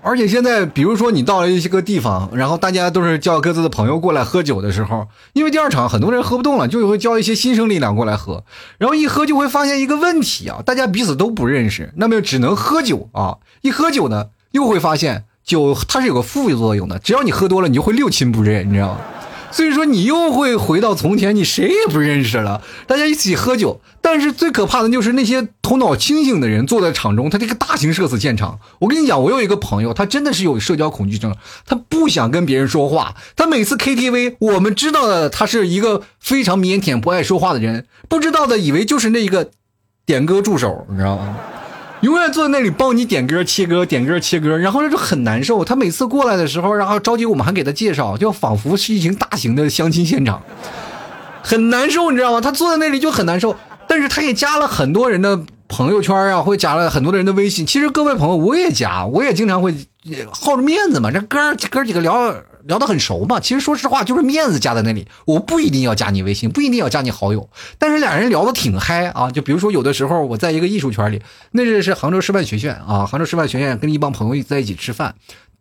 [0.05, 8.43] 而且现在，比如说你到了一些个地方，然后大家都是叫各自的朋友过来喝酒的时候，因为第二场很多人喝不动了，就会叫一些新生力量过来喝，
[8.79, 18.99] 然后一喝就会发现一个问题啊，大家彼此都不认识，那么只能喝酒啊，一喝酒呢，又会发现酒它是有个副作用的，只要你喝多了，你就会六亲不认，你知道吗？
[19.53, 22.63] 所以说你又会回到从前，你谁也不认识了。
[22.87, 28.59] 大家一起喝酒，但是最可怕的就是那些头脑清醒的人坐在场中，他这个大型社死现场。
[28.81, 31.37] 我跟你讲，我有一个朋友，他真的是有社交恐惧症，
[31.67, 33.15] 他不想跟别人说话。
[33.37, 39.51] 他每次 KTV，我们知道的他是一个非常腼腆、不爱说话的人，不知道的以为就是那个
[40.07, 41.37] 点歌助手，你知道吗？
[42.03, 45.65] 永远坐在那里帮你点歌、切歌、点歌、切歌，然后就很难受。
[45.65, 50.43] 他每次过来的时候，然后着急，我们还给他介绍，就仿佛是一群大型的相亲现场，
[51.43, 52.41] 很难受，你知道吗？
[52.41, 53.57] 他坐在那里就很难受。
[53.87, 55.39] 但是他也加了很多人的
[55.69, 57.65] 朋友圈啊，会加了很多的人的微信。
[57.65, 59.73] 其实各位朋友，我也加，我也经常会
[60.33, 61.11] 好着面子嘛。
[61.13, 62.35] 这哥哥几个聊。
[62.67, 67.49] 聊得很熟嘛，其实说实话就是面子加在那里，我不一定要加你微信，不一定要加你好友，
[67.79, 69.31] 但是俩人聊得挺嗨啊。
[69.31, 71.23] 就比如说有的时候我在一个艺术圈里，
[71.53, 75.15] 那是是杭州师范学院啊，杭州师范学院跟一帮朋友在一起吃饭，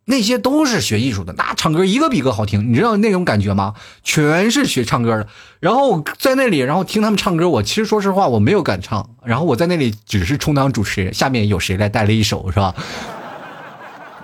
[0.06, 3.76] 那些都是学艺术的，那唱歌一个比一个好听，你知道那种感觉吗？
[4.04, 5.28] 全是学唱歌的，
[5.60, 12.76] 然后在那里，然后听他们唱歌，我其实说实话我没有敢唱，然后我在那里只是充当主持人，下面有谁来带了一首是吧？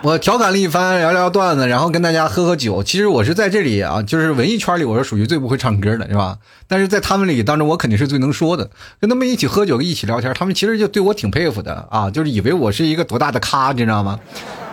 [0.04, 2.84] 我调侃了一番，聊聊段子，然后跟大家喝喝酒。
[2.84, 6.38] 其实我是在这里啊，就是文艺圈里，我是属于最不会唱歌的，是吧？
[6.68, 8.70] 但是在他们里当中，我肯定是最能说的。
[9.00, 14.20] 跟他们一起喝酒，一起聊天，他们其实就对我挺佩服的啊，就是以为我是一个多大的咖，你知道吗？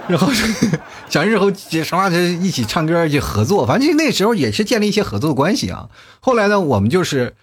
[0.08, 0.28] 然后
[1.08, 3.66] 想日后什么就一起唱歌，一起合作。
[3.66, 5.88] 反正那时候也是建立一些合作关系啊。
[6.20, 7.34] 后来呢，我们就是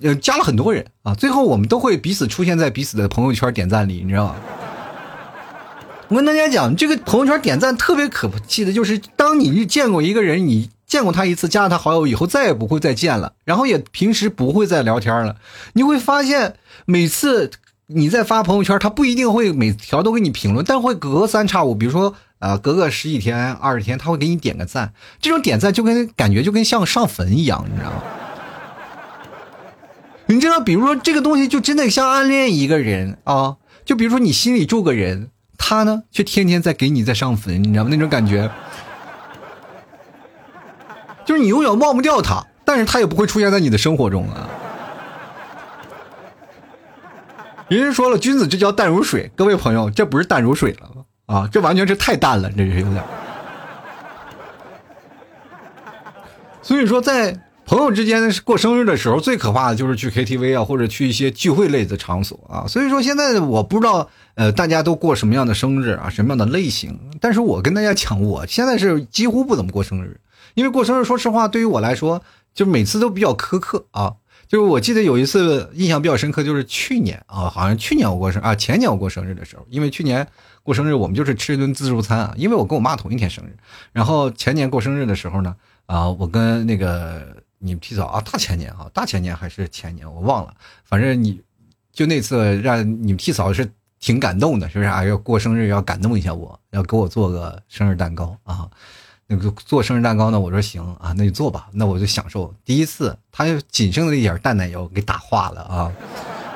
[0.00, 4.34] 呃加了很多人啊，最后我们都会彼此出现在彼此的朋友圈点赞里，你知道吗？
[6.12, 15.36] 我跟大家讲，这个朋友圈点赞特别可气的，就是当你见过一个人，你见过他一次，加了他好友以后，再也不会再见了，然后也平时不会再聊天了。
[15.72, 17.50] 你会发现，每次
[17.86, 24.92] 你在发朋友圈，他不一定会每条都给你评论，但会隔三差五，比如说啊，隔个十几天、二十天，他会给你点个赞。
[25.18, 28.02] 这种点赞就跟感觉就跟像上坟一样，你知道吗？
[30.28, 35.30] 你知道，比如说这个东西就真的像暗恋一个人啊，就比如说你心里住个人。
[35.64, 37.90] 他呢，却天天在给你在上坟，你知道吗？
[37.92, 38.50] 那种感觉，
[41.24, 44.48] 就是你永远忘不掉他，但是他也不会出现在你的生活中啊。
[47.68, 50.90] 人家说了，君子之交淡如水，各位朋友，这不是淡如水了
[51.26, 53.02] 啊，这完全是太淡了，这是有点。
[56.60, 57.38] 所以说，在。
[57.64, 62.66] 朋友之间过生日的时候，最可怕的就是去 KTV 啊，或者去一些聚会类的场所啊。
[62.66, 66.98] 所以说，现在我不知道，呃，大家都过什么样的生日啊，什么样的类型。
[67.20, 70.20] 但是我跟大家讲，我现在是几乎不怎么过生日，
[70.54, 72.20] 因为过生日，说实话，对于我来说，
[72.52, 74.14] 就每次都比较苛刻啊。
[74.48, 80.26] 就是我记得有一次印象比较深刻，就是去年啊，好像去年我过生啊，前年我过生日的时候，因为去年
[80.62, 83.56] 过生日我们就是吃一顿自助餐啊，因为我跟我妈同一天生日。
[83.92, 85.54] 然后前年过生日的时候呢，
[85.86, 87.40] 啊，我跟那个。
[87.64, 90.52] 你们提早啊，大前年啊，大前年还是前年，我忘了。
[90.84, 91.40] 反正你，
[91.92, 93.70] 就那次让你们提早是
[94.00, 95.04] 挺感动的，是不是啊？
[95.04, 98.68] 要过生日要感动一下我，要给我做个生日蛋糕啊。
[99.28, 101.68] 那个做生日蛋糕呢，我说行啊，那就做吧。
[101.72, 105.92] 那我就享受第一次，他仅剩的一点淡奶油给打化了啊，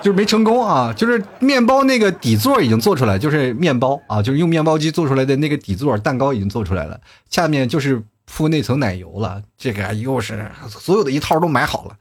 [0.03, 0.93] 就是没成功啊。
[0.93, 8.03] 就是面包那个底座已经做出来，就是面包啊，就是用面包机做出来的那个底座蛋糕已经做出来了，下面就是。
[8.27, 11.97] 铺那层奶油了，这个又是所有的一套都买好了，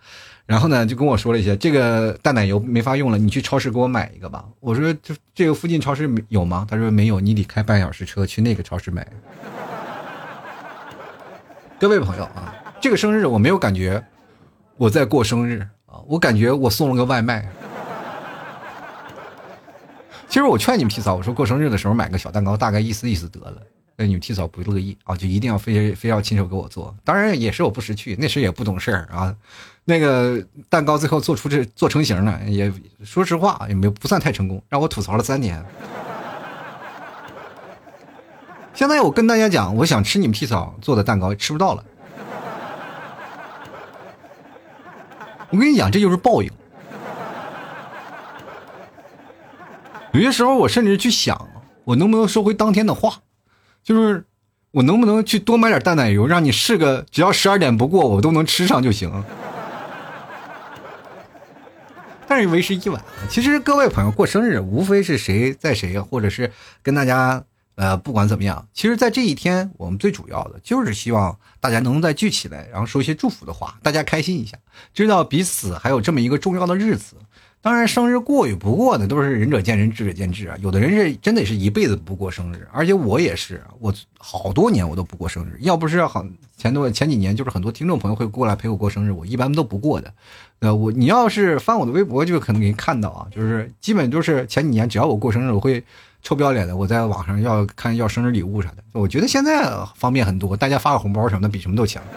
[0.46, 4.44] 然后呢就跟我说了一些，这个淡奶油没法用了，你去超市给我买一个吧。
[4.60, 6.68] 我说这这个附近超市有吗？
[6.70, 9.08] 他说没有，你得开半小时车去那个超市买。
[11.80, 14.04] 各位朋友啊，这个生日我没有感觉
[14.78, 17.48] 我在过生日啊，我感觉我送了个外卖。
[20.28, 23.62] 其实我劝你们提早，我说过生日的时候买个小蛋糕，大概意思意思得了。
[23.98, 26.94] 那你们提早不乐意啊，就一定要非非要亲手给我做。
[27.04, 29.36] 当然也是我不识趣，那时也不懂事儿啊。
[29.86, 35.64] 那个蛋糕最后做出这做成型了，也说实话也没不算太成功，让我吐槽了三年。
[38.74, 41.86] 现在我跟大家讲，我想吃你们替嫂做的蛋糕，吃不到了。
[45.52, 46.52] 我跟你讲，这就是报应。
[50.12, 51.48] 有些时候我甚至去想，
[51.86, 53.22] 我能不能收回当天的话。
[53.86, 54.26] 就是
[54.72, 59.24] 我能不能去多买点淡奶油，让你试个，只要十二点不过，我都能吃上就行。
[62.28, 63.00] 但是为时已晚。
[63.30, 67.44] 其实各位朋友过生日，无非是谁在谁，或者是跟大家
[67.76, 74.58] 呃，不管怎么样，其实，在这一天，我们最主要的就是希望大家能再聚起来，然后说一些祝福的话，大家开心一下，
[74.96, 77.16] 知道彼此还有这么一个重要的日子。
[77.66, 80.56] 当然，生日过与不过的都是仁者见仁，智者见智啊。
[80.62, 85.58] 有的人是真的是一辈子不过生日，而且我也是，我好多年我都不过生日。
[85.62, 86.24] 要不是好
[86.56, 90.14] 前多前几年，就是很多听众朋友会过来陪我过生日，我一般都不过的。
[90.60, 95.84] 呃，我你要是翻我的微博，就可能给你看到啊，就是基本都是前几年，只要我过生日，我会
[96.22, 98.84] 臭不要脸的，我在网上要看要生日礼物啥的。
[98.92, 102.04] 我觉得现在方便很多，大家发个红包什么的，比什么都强。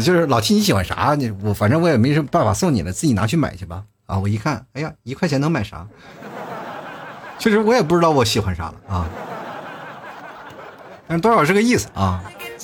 [0.00, 1.14] 就是老七，你喜欢啥？
[1.14, 3.84] 你我反正我也没什么办法送你了，自己拿去买去吧。
[4.06, 5.86] 啊，我一看，哎呀，一块钱能买啥？
[7.38, 9.08] 确实我也不知道我喜欢啥了啊。
[11.06, 12.22] 但多少是个意思啊。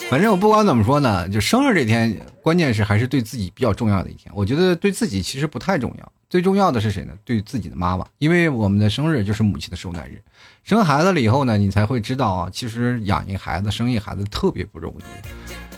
[0.09, 4.33] 反正我不管怎么说呢，就生日这天，关键是还是对自己比较重要的一天。
[4.35, 7.13] 我觉得对自己其实不太重要，最重要的是谁呢？
[7.25, 10.21] 对自己的妈妈，因为我们的生日就是母亲的受难日。
[10.65, 15.03] 生孩子了以后呢，你才会知道啊，其实养一孩子、生一孩子特别不容易。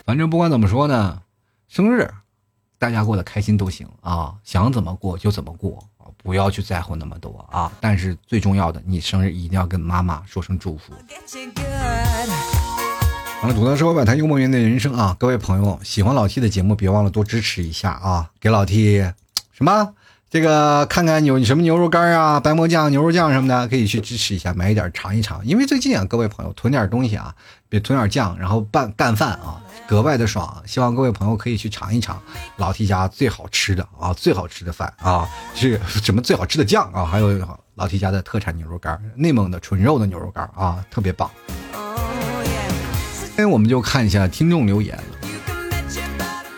[0.05, 1.19] 反正不管怎么说呢。
[1.73, 2.07] 生日，
[2.77, 5.83] 大家过得开心都行啊，想怎么过就怎么过，
[6.17, 7.71] 不要去在乎那么多啊。
[7.81, 10.93] 但是最重要的，你生日一定要跟妈妈说声祝福。
[13.41, 15.17] 完了，吐槽社会百态，幽默面对人生啊！
[15.19, 18.29] 各位朋友，喜欢老 T 的节目，别忘了多支持一下啊！
[18.39, 18.99] 给老 T
[19.51, 19.95] 什么
[20.33, 25.45] 这个看看有什么牛肉干啊、白馍酱、牛肉酱什么的，可以去支持一下，买一点尝一尝。
[25.45, 27.35] 因为最近啊，各位朋友囤点东西啊，
[27.69, 30.63] 别囤点酱，然后拌干饭啊， 格外的爽。
[30.65, 32.19] 希望各位朋友可以去尝一尝
[32.57, 37.05] 老 T 家最好吃的啊，最好吃的饭啊，是什么最好吃的酱啊？
[37.05, 37.29] 还有
[37.75, 41.29] 老 T 家的特产牛肉干，内蒙的纯肉的牛肉干啊，特别棒。
[43.13, 44.97] 今天我们就看一下听众留言。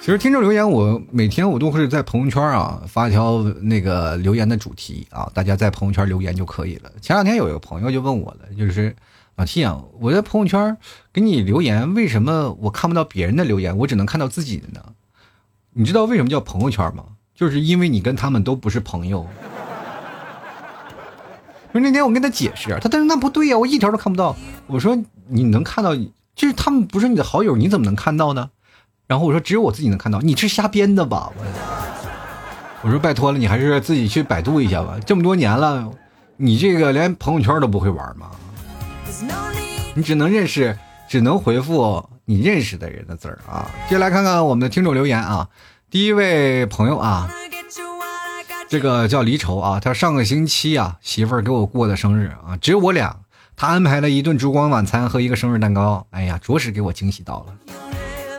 [0.06, 6.92] 其实听众留言，我每天我都会在朋友圈啊发一条那个留言的主题啊，大家在朋友圈留言就可以了。
[7.02, 8.96] 前两天有一个朋友就问我了，就是
[9.36, 10.78] 老七啊，我在朋友圈
[11.12, 14.80] 给你留言，为什么我看不到别人的留言，我只能看到自己的呢？
[15.74, 17.06] 你知道为什么叫朋友圈吗？
[17.34, 19.28] 就是因为你跟他们都不是朋友。
[21.72, 24.36] 说那天我跟他解释，他他说那不对呀，我一条都看不到。
[24.68, 24.96] 我说
[25.30, 28.52] 你能看到，就是他们不是你的好友，你怎么能看到呢？
[29.08, 31.32] 然后我说只有我自己能看到，你是瞎编的吧？
[32.82, 34.96] 我说拜托了，你还是自己去百度一下吧。
[35.06, 35.92] 这么多年了，
[36.38, 38.32] 你这个连朋友圈都不会玩吗？
[39.94, 43.70] 你只能认识，只能回复你认识的人的字儿啊。
[43.88, 45.48] 接下来看看我们的听众留言啊。
[45.90, 47.30] 第一位朋友啊，
[48.68, 53.18] 这个叫离愁啊，他上个星期啊，媳妇儿给我过的生日啊，只有我俩，
[53.56, 57.75] 他安排了一顿烛光晚餐和一个生日蛋糕，哎呀，着实给我惊喜到了。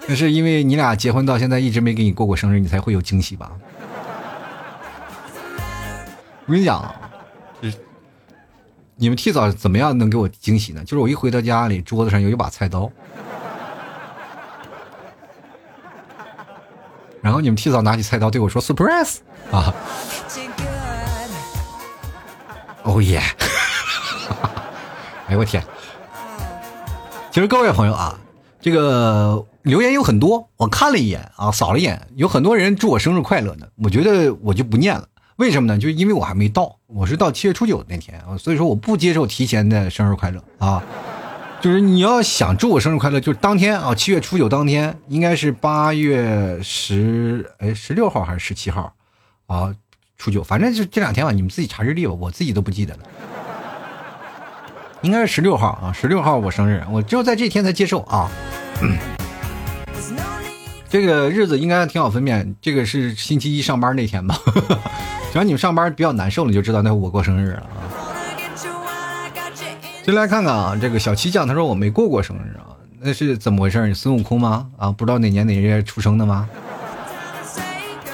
[0.09, 3.51] 那是因为你俩结婚到现在一直没给你过过生日，你才会有惊喜吧？
[6.47, 6.95] 我跟你讲，
[7.61, 7.77] 就是
[8.95, 10.85] 你们替嫂怎么样能给我惊喜呢？
[10.85, 12.89] 就是我一回到家里，桌子上有一把菜刀，
[17.21, 19.17] 然后你们替嫂拿起菜刀对我说 “surprise”
[19.51, 19.75] 啊！
[22.85, 23.21] 哦耶！
[25.27, 25.61] 哎呦我天！
[27.33, 28.17] 其实各位朋友啊，
[28.61, 29.45] 这个。
[29.67, 33.67] 留言有很多，我看了一眼啊，扫了一眼，有很多人祝我生日快乐呢。
[33.83, 35.77] 我觉得我就不念了，为什么呢？
[35.77, 40.81] 就因为我还没到，我是到七月初九那天啊，所以说我不接受提前的生日快乐啊。
[41.61, 48.95] 就是你要想祝我生日快乐，就是当天啊，七月初九当天，应该是八月十哎十六号还是十七号
[49.49, 49.75] 啊？
[50.17, 53.01] 初九，反正就这两天吧，你们自己查日历吧，我自己都不记得了。
[55.03, 58.31] 应该是十六号啊，十六号我生日，我只有在这天才接受啊。
[60.89, 64.39] 这个日子应该挺好分辨，这个是星期一上班那天吧？
[65.33, 67.83] 只要你们上班比较难受，你就知道那我过生日了啊。
[70.05, 73.93] 就来看看啊，这个小七酱他说我没过过生日啊，那是怎么回事？
[73.93, 74.69] 孙悟空吗？
[74.79, 76.49] 啊，不知道哪年哪月出生的吗？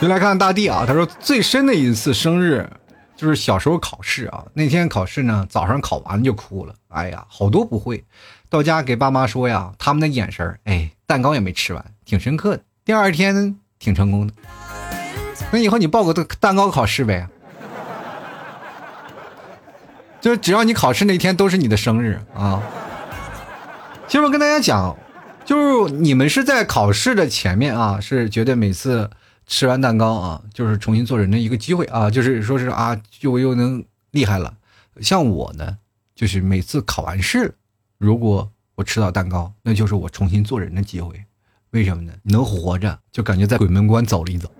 [0.00, 2.68] 就来看大地啊，他说最深的一次生日
[3.14, 8.02] 就是小时候考试啊，那天考试呢，早上考完就哭了，哎呀，好多不会，
[8.52, 10.90] 到家给爸妈说呀，他们的眼神哎。
[11.06, 12.62] 蛋糕也没吃完，挺深刻的。
[12.86, 14.32] 第二天挺成功的，
[15.50, 17.28] 那以后你报个蛋糕考试呗。
[20.22, 22.62] 就只要你考试那天都是你的生日啊。
[24.08, 24.96] 其实我跟大家讲，
[25.44, 29.10] 就是你们是在考试的前面啊，是觉得每次
[29.46, 34.54] 吃完蛋糕啊，就是重新做人的一个机会啊，就是说是啊，就又能厉害了。
[35.02, 35.76] 像我呢，
[36.14, 37.54] 就是每次考完试，
[38.02, 38.50] 如果。
[38.74, 41.22] 我吃到蛋糕，那就是我重新做人的机会。
[41.72, 42.12] 为什么呢？
[42.22, 44.50] 能活着，就感觉在鬼门关走了一走，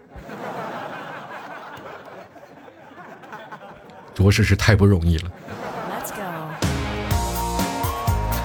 [4.15, 5.33] 着实是太不容易了。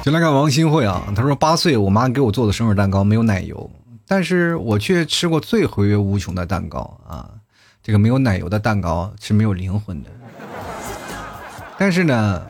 [0.02, 3.70] 就来看王新慧啊，他说八岁我妈给我做的生日蛋糕没有奶油，
[4.08, 7.30] 但是我却吃过最回味无穷的蛋糕啊。
[7.84, 10.10] 这个没有奶油的蛋糕是没有灵魂的，
[11.78, 12.48] 但是呢。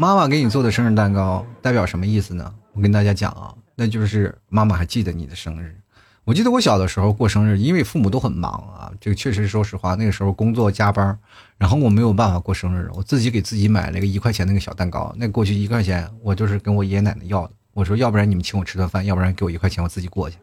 [0.00, 2.54] 妈妈给你做的生日蛋糕代表什么意思呢？
[2.72, 5.74] 我跟大家讲啊，那就是妈妈还记得你的生日。
[6.22, 11.18] 我记得我小的时候过生日，因为父母都很忙啊，这个确实说实话，那个时候工作加班，
[11.56, 15.12] 然后我没有办法过生日，我自己给自己买了一个一块钱那个小蛋糕。
[15.18, 17.52] 那过去一块钱，我就是跟我爷爷奶奶要的。
[17.74, 20.36] 我说，要不然你们请我吃顿饭，要不然给我一块钱，我自己过去。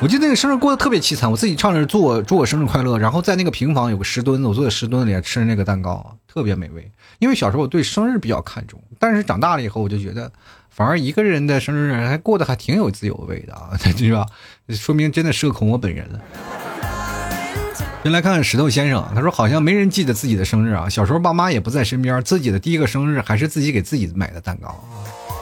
[0.00, 6.90] 我记得那个生日过得特别凄惨，我自己唱着祝我祝我生日快乐，然后在那个平房有个石墩子，我坐在石墩子里吃那个蛋糕，特别美味。
[7.20, 10.30] 因为小时候我对生日比较看重，但是长大了以后我就觉得，
[10.68, 14.26] 反而一个人的生日还过得还挺有滋有味的啊， 对吧？
[14.68, 16.20] 说明真的社恐我本人了。
[18.02, 24.84] 先来看看石头先生，他说好像没人记得自己的生日啊，小时候爸妈也不在身边，自己的第一个生日还是自己给自己买的蛋糕，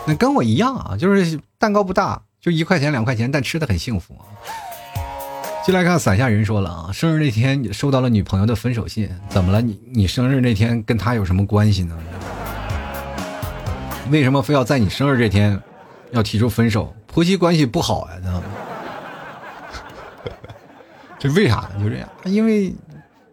[0.06, 2.22] 那跟我一样啊，就是蛋糕不大。
[2.42, 4.26] 就一块钱两块钱，但吃的很幸福啊！
[5.64, 9.62] 进来看伞下人说了啊，生日那天收到了女朋友的分手信，怎么了？
[9.62, 11.96] 你你生日那天跟他有什么关系呢？
[14.10, 15.56] 为什么非要在你生日这天
[16.10, 16.92] 要提出分手？
[17.06, 18.42] 婆媳关系不好呀？
[21.20, 21.84] 这为啥呢？
[21.84, 22.74] 就这样，因为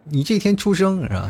[0.04, 1.28] 你这天出生是吧？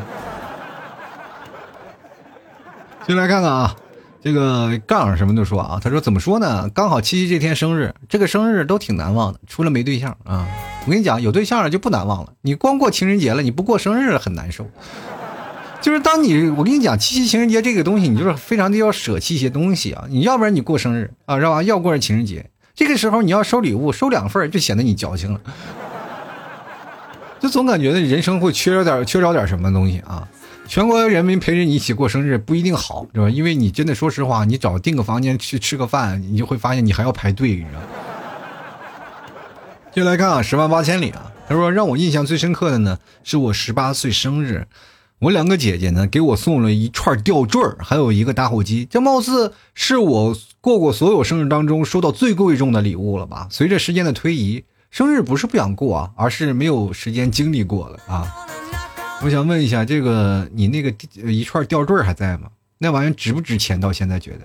[3.07, 3.75] 进来看看啊，
[4.23, 6.69] 这个杠什么都说啊，他说怎么说呢？
[6.75, 10.47] 刚好七夕这天生日，这个生日都挺难忘的，除了没对象啊。
[10.85, 12.35] 我跟你讲，有对象了就不难忘了。
[12.43, 14.67] 你光过情人节了，你不过生日很难受。
[15.81, 20.05] 就是当你我跟你讲七夕情人节这个东西，你就是非常的要舍弃一些东西啊。
[20.11, 21.63] 你要不然你过生日啊，知道吧？
[21.63, 25.41] 要过上情人节，这个时候你要收礼物，收两份就显得你矫情了。
[27.41, 30.29] 就总感觉呢，人生会缺少点缺少点什么东西啊。
[30.71, 33.29] 全国人民陪着你一起过生日不一定好，是吧？
[33.29, 37.81] 因为你真的说实话，你找订个房间去吃个饭，你就会发现你还要排队，你知道。
[39.91, 41.33] 就来看啊，十万八千里啊。
[41.49, 44.69] 他说让我印象最深刻的呢，是我十八岁生日，
[45.19, 48.87] 我两个姐姐呢给我送了一串吊坠还有一个打火机。
[48.89, 53.49] 这貌似是我过过所有生日当中收到最贵重的礼物了吧？
[53.51, 54.63] 随着时间的推移，
[54.93, 58.47] 生日不是不想过啊，而是没有时间经历过了啊。
[59.23, 60.91] 我想问一下，这个你那个
[61.31, 62.49] 一串吊坠还在吗？
[62.79, 63.79] 那玩意值不值钱？
[63.79, 64.39] 到现在觉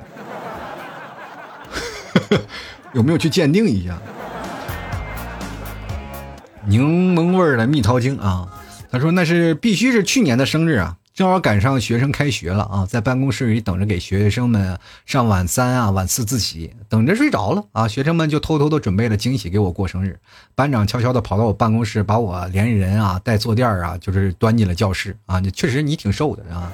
[2.30, 2.40] 得
[2.94, 3.98] 有没有去鉴定一下？
[6.66, 8.50] 柠檬味的蜜桃精啊，
[8.92, 20.20] 他说那是必须是去年的生日啊，正好赶上学生开学了啊，在办公室里等着给学生们上晚三啊、晚四自习，等着睡着了啊，学生们就偷偷的准备了惊喜给我过生日。
[20.56, 25.40] 班长悄悄的跑到我办公室，把我连人啊带坐垫啊，就是端进了教室啊。
[25.40, 26.70] 你确实你挺瘦的啊，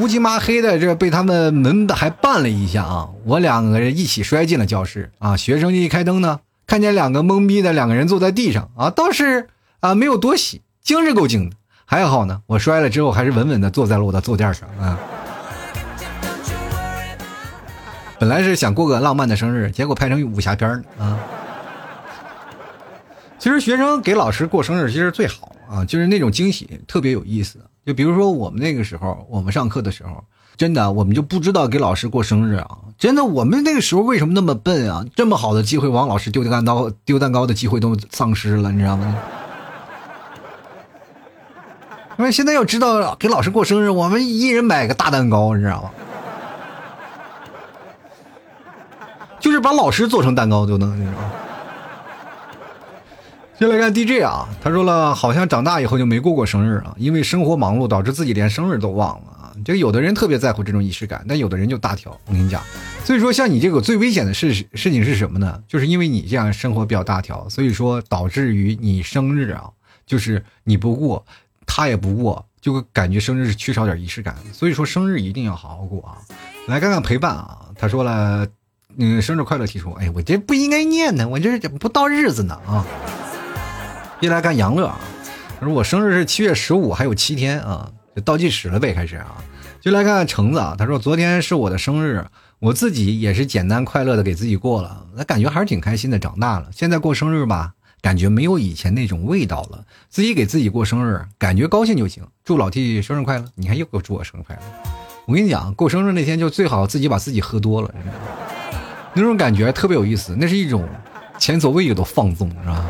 [0.00, 5.36] 乌漆麻黑的这被他们门还绊了一下啊，我两个人一起摔进了教室啊。
[5.36, 6.38] 学生一开灯呢。
[6.68, 9.48] 看见两个懵逼的两个人坐在地上啊，倒是
[9.78, 11.56] 啊没有多喜，精是够精的，
[11.86, 12.42] 还好呢。
[12.46, 14.98] 我摔了之后还是稳稳的坐在了我的坐垫上啊。
[18.18, 21.18] 本来是想过个浪漫的生日，结果拍成武侠片了啊。
[23.38, 27.58] 其实学生给老师过生日其实最好啊，就是那种惊喜特别有意思。
[27.86, 30.22] 就比如说我们那个时候，我们上课的时候。
[30.56, 32.78] 真的，我们就不知道给老师过生日啊！
[32.96, 35.04] 真的，我们那个时候为什么那么笨啊？
[35.14, 39.14] 这么好的机会，往老师丢蛋糕、丢蛋糕的机会都丧失了，你知道吗？
[42.18, 45.90] 因为现在要知道给老师过生日，我们一人买个大蛋糕，你知道吗？
[49.38, 51.18] 就是把老师做成蛋糕就能，你知道？
[53.58, 59.52] 先来看 DJ 啊，他说了，好像长大以后就没过过生日啊，因为生活忙碌导致自己连生日都忘了。
[59.64, 62.18] 就有的人特别在乎这种仪式感，但有的人就大条。
[62.26, 62.62] 我跟你讲，
[63.04, 65.62] 所以说像你这个最危险的事事情是什么呢？
[65.68, 69.70] 就是因为你这样生活比较大条，所以说导致于你生日啊，
[70.06, 71.24] 就是你不过，
[71.66, 74.36] 他也不过，就感觉生日是缺少点仪式感。
[74.52, 76.16] 所以说生日一定要好好过啊！
[76.68, 78.46] 来看看陪伴啊，他说了，
[78.96, 82.86] 嗯，生日快乐提出，哎，我这不应该念呢，我这不到日子呢啊。
[84.20, 84.98] 一来看杨乐啊，
[85.60, 87.90] 他说我生日是七月十五，还有七天啊。
[88.14, 89.44] 就倒计时了呗，开始啊，
[89.78, 90.74] 就来看看橙子啊。
[90.78, 92.24] 他说昨天是我的生日，
[92.60, 96.18] 我自己也是简单快乐的给自己过了，那感觉还是挺开心的。
[96.18, 99.84] 长大了，现在过生日吧，感觉没有以前那种味道了。
[100.08, 102.24] 自己给自己过生日，感觉高兴就行。
[102.44, 103.44] 祝老 T 生日快乐！
[103.54, 104.62] 你看又给我祝我生日快乐。
[105.26, 107.94] 我跟你讲，过生日那天就最好自己把自己喝多了，
[109.12, 110.88] 那种感觉特别有意思，那是一种
[111.38, 112.84] 前所未有的放纵，是吧？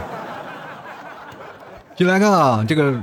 [1.96, 3.02] 进来看啊，这个。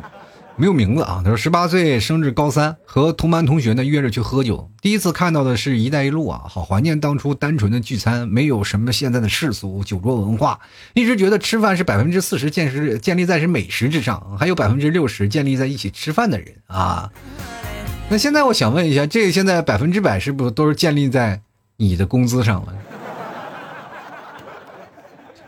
[0.55, 1.21] 没有名字啊！
[1.23, 4.69] 他说十八岁升至高三，和同班同学呢约着去喝酒。
[4.81, 10.59] 第一次看到的是一带一路啊，好怀念当初单纯的聚餐，没有什么现在的世俗酒桌文化。
[10.93, 17.11] 一直觉得吃饭是百分之四十建是建立在是美食之上，还有百分之六十建立在一起吃饭的人啊。
[18.09, 21.41] 那现在我想问一下，这个现在百分之百是不是都是建立在
[21.77, 22.73] 你的工资上了？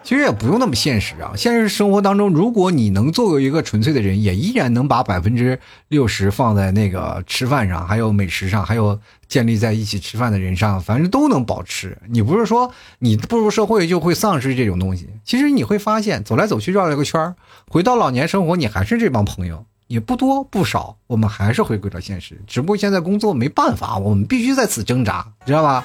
[0.05, 1.33] 其实也不用那么现实啊！
[1.35, 11.97] 现实生活当中，如果你能做一个纯粹的人，也依然能把百分之六十放在那个吃饭上，还有美食上，还有建立在一起吃饭的人上，反正都能保持。
[12.07, 15.09] 你不是说你步入社会就会丧失这种东西？
[15.23, 17.33] 其实你会发现，走来走去绕了个圈
[17.67, 22.39] 回到老年生活，你还是这帮朋友，也不多不少，我们还是回归到现实。
[22.45, 25.83] 只不过现在工作没办法，我们必须在此挣扎，知道吧？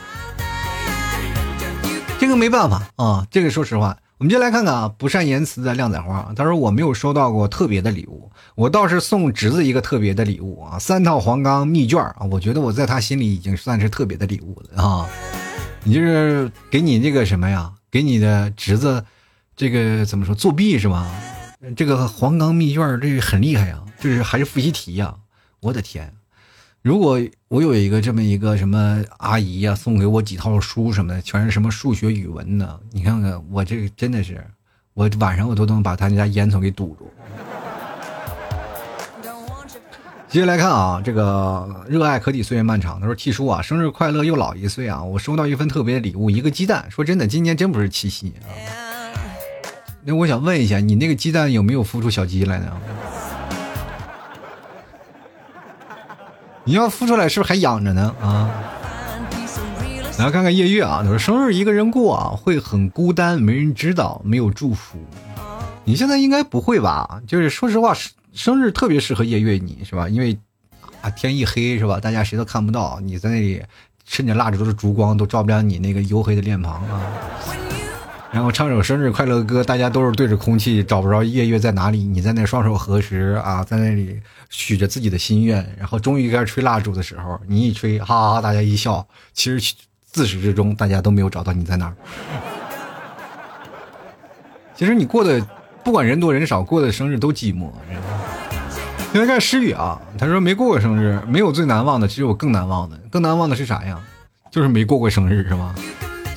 [2.19, 3.97] 这个没办法啊，这个说实话。
[4.21, 6.31] 我们就来看看啊，不善言辞的靓仔花。
[6.37, 12.29] 他说我没有收到过特别的礼物，我倒是送侄子一个特别的礼物啊，三套黄冈密卷啊。
[12.31, 15.09] 我觉得我在他心里已经算是特别的礼物了啊。
[15.85, 17.73] 你就是给你这个什么呀？
[17.91, 19.03] 给你的侄子，
[19.57, 21.11] 这个怎么说作弊是吧？
[21.75, 25.15] 这个黄冈密卷这个很厉害呀，就是还是复习题呀。
[25.61, 26.13] 我的天！
[26.83, 34.43] 如果我有一个这么一个什么阿姨呀，送给我几套书什么的，全是什么数学、语文的，你看看我这个真的是，
[34.95, 37.11] 我晚上我都能把他家烟囱给堵住。
[40.31, 42.99] 接下来看啊，这个热爱可抵岁月漫长。
[42.99, 45.03] 他说七叔啊，生日快乐，又老一岁啊！
[45.03, 46.87] 我收到一份特别的礼物，一个鸡蛋。
[46.89, 48.49] 说真的，今年真不是七夕啊。
[50.03, 52.73] 那我想问一下，你那个鸡蛋有没有孵出小鸡来呢？
[56.65, 58.15] 你要孵出来，是不是还养着呢？
[58.21, 58.51] 啊？
[60.19, 64.99] 来看看夜月啊，他说生日一个人过啊，会很孤单，没人知道，没有祝福。
[65.85, 67.21] 你现在应该不会吧？
[67.27, 67.95] 就是说实话。”
[68.33, 70.09] 生日特别适合夜月你是吧？
[70.09, 70.39] 因为
[71.01, 71.99] 啊天一黑是吧？
[71.99, 73.61] 大家谁都看不到你在那里，
[74.07, 77.03] 趁着蜡烛的烛光都照不亮你那个黝黑的脸庞啊。
[78.33, 82.05] 然后唱首生日快乐歌，大家都是对着空气找不着夜月在哪里。
[82.05, 85.65] 你在那双手合十啊，在那里许着自己的心愿。
[85.79, 89.07] 然后终于该吹蜡烛的时候，你一吹，哈哈，大家一笑。
[89.33, 89.75] 其实
[90.05, 91.95] 自始至终大家都没有找到你在哪儿。
[94.75, 95.45] 其实你过的。
[95.83, 97.71] 不管人多人少，过的生日都寂寞。
[99.13, 102.99] 现在看诗雨啊，他说没过过生日，没有最难忘的，只有更难忘的。
[103.11, 103.99] 更难忘的是啥呀？
[104.51, 105.75] 就是没过过生日，是吧？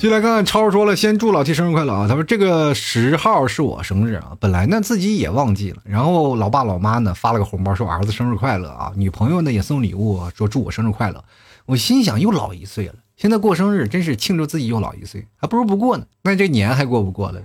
[0.04, 2.06] 进来看看，超说了，先祝老 T 生日快乐啊！
[2.06, 11.24] 他说这个十号是我生日啊，本来呢自己也忘记了，然后老爸老妈呢发了个红包，说儿子生日快乐啊，女朋友呢也送礼物，说祝我生日快乐。
[11.64, 16.04] 我心想又老一岁了，现在过生日真是庆祝自己又老一岁，还不如不过呢。
[16.22, 17.40] 那这年还过不过了？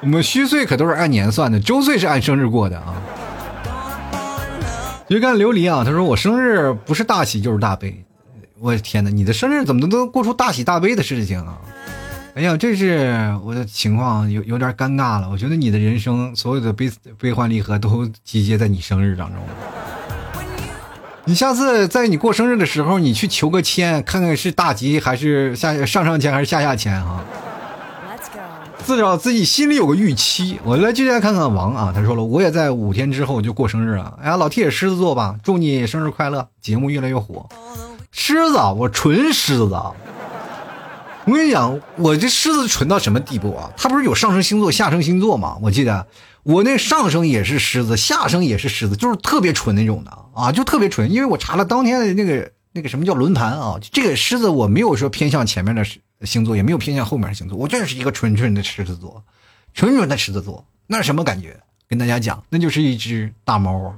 [0.00, 2.94] 我们虚岁可都是按年算的，周岁是按生日过的啊。
[5.06, 8.02] 就看琉璃啊，他说我生日不是大喜就是大悲。
[8.60, 11.58] 我的天哪，你的生日怎么能都过出大喜大悲的事情啊？
[12.34, 15.28] 哎呀，这是我的情况有有点尴尬了。
[15.28, 19.38] 我觉得你的人生所有的悲悲欢离合都集结在你生日当中。
[21.24, 27.24] 你下次在你过生日的时候，你去求个签，看看是大吉还是下上上签还是下下签啊。
[28.86, 30.58] 至少自己心里有个预期。
[30.64, 34.18] 我来接下来看看王啊，他说了，我也在五天之后就过生日了。
[34.22, 37.46] 哎呀，老铁也狮子座吧，祝你生日快乐，节目越来越火。
[38.10, 39.64] 狮子，我纯狮子。
[41.24, 43.70] 我跟你讲，我这狮子纯到什么地步啊？
[43.76, 45.58] 它不是有上升星座、下升星座吗？
[45.62, 46.06] 我记得
[46.42, 51.12] 我那上升也是狮子，下升也是狮子，就是特别纯那种的啊，就特别纯。
[51.12, 55.84] 因为我查了当天的那个那个什么叫轮盘啊，这个狮子我没有说偏向前面的。
[56.24, 59.22] 星座也没有偏向后面的星座，我就是一个纯纯的狮子座，
[59.72, 61.56] 纯纯的狮子座，那是什么感觉？
[61.88, 63.94] 跟大家讲，那就是一只大猫。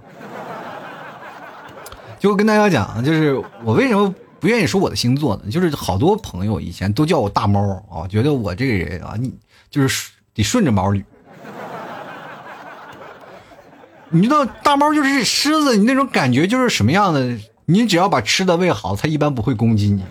[2.20, 5.50] 就跟大家讲，就是我为什么不愿意说我的星座呢？
[5.50, 9.34] 就是好多朋友以前都叫我大猫啊，觉得我这个人啊，你
[9.70, 11.02] 就是得顺着毛捋。
[14.10, 17.38] 你知道大猫就是狮子，你那种感觉就是什么样的？
[17.64, 20.04] 你只要把吃的喂好，它一般不会攻击你。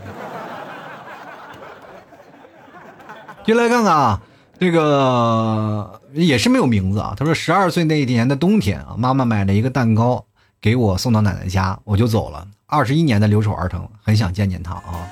[3.45, 4.21] 就来看看啊，
[4.59, 7.13] 这个也是没有名字啊。
[7.15, 10.25] 他说十二岁那一年的冬天啊，妈妈买了一个蛋糕
[10.61, 12.47] 给我送到奶奶家，我就走了。
[12.65, 15.07] 二十一年的留守儿童，很想见见他啊。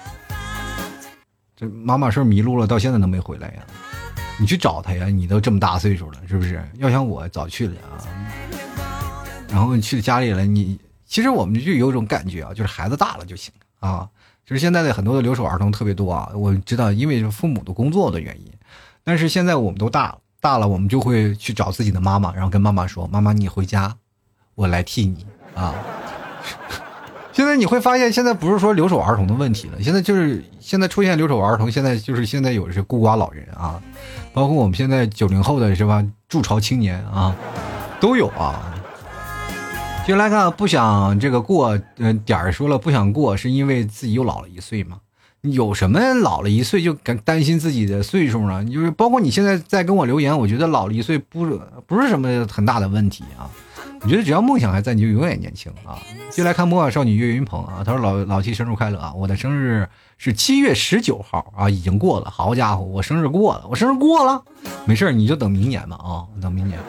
[1.56, 2.68] 这妈妈是不是迷路了？
[2.68, 3.64] 到现在都没回来呀？
[4.40, 5.08] 你去找他呀！
[5.08, 6.64] 你都这么大岁数了，是不是？
[6.76, 7.98] 要想我早去了啊。
[9.50, 14.08] 然后去家里了，你其实我们就有种感觉啊，就是孩子大了就行啊。
[14.46, 18.52] 就是现在的很多的留守儿童特别多啊，我知道，因为父母的工作的原因。
[19.04, 23.98] 但是现在我们都大了，大了我们就会去找自己的妈妈，然后跟妈妈说：“妈妈，你回家，
[24.54, 25.26] 我来替你
[25.58, 25.74] 啊。”
[27.34, 33.80] 现在你会发现，现在不是说留守儿童的问题了，现在就是现在出现留守儿童，现在就是现在有的是孤寡老人啊，
[34.34, 37.36] 包括我们现在九零后的是吧，筑巢青年啊，
[38.00, 38.74] 都有啊。
[40.08, 44.98] 就来看，不想这个过，嗯，点儿说了不想过，是因为自己又老了一岁嘛？
[45.42, 48.66] 有什么老了一岁就担担心自己的岁数呢？
[48.66, 51.46] 就是包括你现在在跟我留言，我觉得老了一岁不
[51.86, 53.46] 不是什么很大的问题啊。
[54.02, 56.00] 我觉得只要梦想还在，你就永远年轻啊。
[56.32, 59.14] 就来看魔法少女岳云鹏啊，他说老老七生日快乐啊！
[59.14, 59.88] 我的生日
[60.18, 62.30] 是七月十九号啊，已经过了。
[62.30, 64.42] 好家伙，我生日过了，我生日过了，
[64.86, 66.80] 没事你就等明年吧啊，等明年。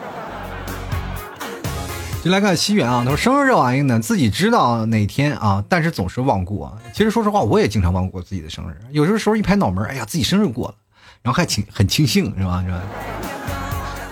[2.23, 6.77] 就来看西元啊，他说生日这玩意呢，自己知道哪天啊，但是总是忘过。
[6.93, 8.77] 其实说实话，我也经常忘过自己的生日。
[8.91, 10.75] 有时候时候一拍脑门，哎呀，自己生日过了，
[11.21, 12.63] 然后还庆很庆幸，是吧？
[12.63, 12.81] 是吧？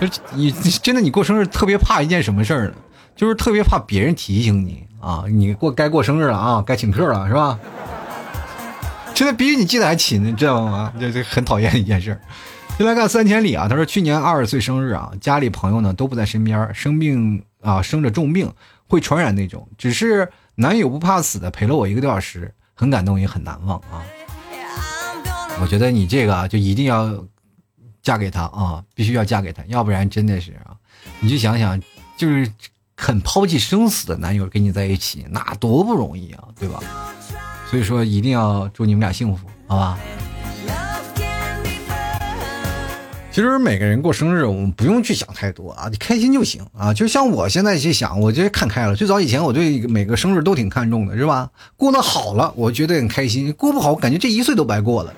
[0.00, 2.74] 就你真的你过生日特别怕一件什么事儿呢？
[3.18, 7.58] 就是特别怕别人提醒你啊，你过该过生日了啊，该请客了，是吧？
[9.14, 10.92] 现在比你记得还勤，你知道吗？
[10.98, 12.18] 这这很讨厌一件事。
[12.78, 17.42] 就来看三千里啊，他说去年二十岁生日啊，家里朋友呢都不在身边，生病。
[17.60, 18.52] 啊，生着重病
[18.86, 23.98] 会传染那种，只是男友不怕死的陪了我一个多小时，很感动也很难忘啊。
[25.60, 27.12] 我觉得你这个啊就一定要
[28.00, 30.70] 嫁给他啊，必须要嫁给他，要不然真的是啊，
[31.18, 31.82] 你就想想，
[32.16, 32.48] 就是
[33.00, 36.80] 肯抛弃生死的男友跟你在一起，那多不容易啊，对吧？
[37.70, 39.96] 所以说一定要祝你们俩幸福，好吧？
[43.30, 46.92] 其实每个人过生日，我们不用去想太多啊，你开心就行啊。
[46.92, 48.96] 就像我现在去想，我觉得看开了。
[48.96, 51.48] 最早以前我对每个生日都挺看重的，是吧？
[51.76, 55.14] 过得好了，我觉得很开心；过不好，我感觉这一岁都白过了。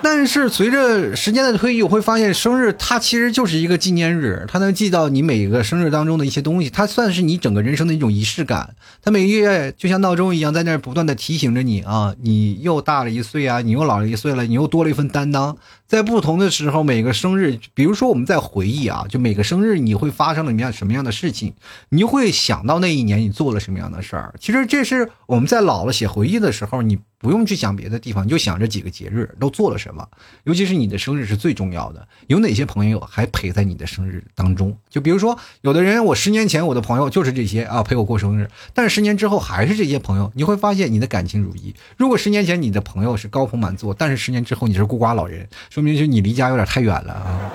[0.00, 8.74] 但是随着时间的推移，我会发现生日它其实就是一个纪念日，它能记到你每个生日当中的一些东西，它算是你整个人生的一种仪式感。
[9.02, 15.56] 它每个月就像闹钟一样，在那不断的提醒着你啊，你又大了一岁啊，你又老了一岁了，你又多了一份担当。
[15.86, 21.54] 在不同的时候，每个生日，比如说我们在回忆啊，就每个生日你会发生了什么样什么样的事情，
[21.88, 24.34] 你就会想到那一年你做了什么样的事儿。
[24.38, 30.06] 其实这是我们在老了写回忆的时候，你不用去想别的地方，你就想这几个节日都做了什么。
[30.44, 34.76] 尤其是你的生日是最重要的，有哪些朋友还陪在你的生日当中？
[34.88, 41.74] 就比如说，有的人我十年前我的朋友就是这些啊，陪我过生日，但是十年之后还是这些朋友，你会发现你的感情如一。
[41.96, 45.48] 如果十年前你的朋友是高朋满座，但是十年之后你是孤寡老人。
[45.70, 47.50] 说明就你离家有点太远了啊！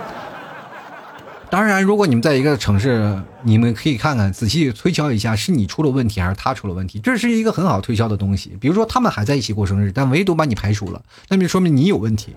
[1.54, 7.00] 当然，如果你们在一个城市，你们可以看看，仔细推敲一下，是你出了问题还是他出了问题？
[7.00, 8.58] 这是一个很好推敲的东西。
[8.60, 11.00] 比如说，他们还在一起过生日，但唯独把你排除了，
[11.30, 12.36] 那就说明你有问题，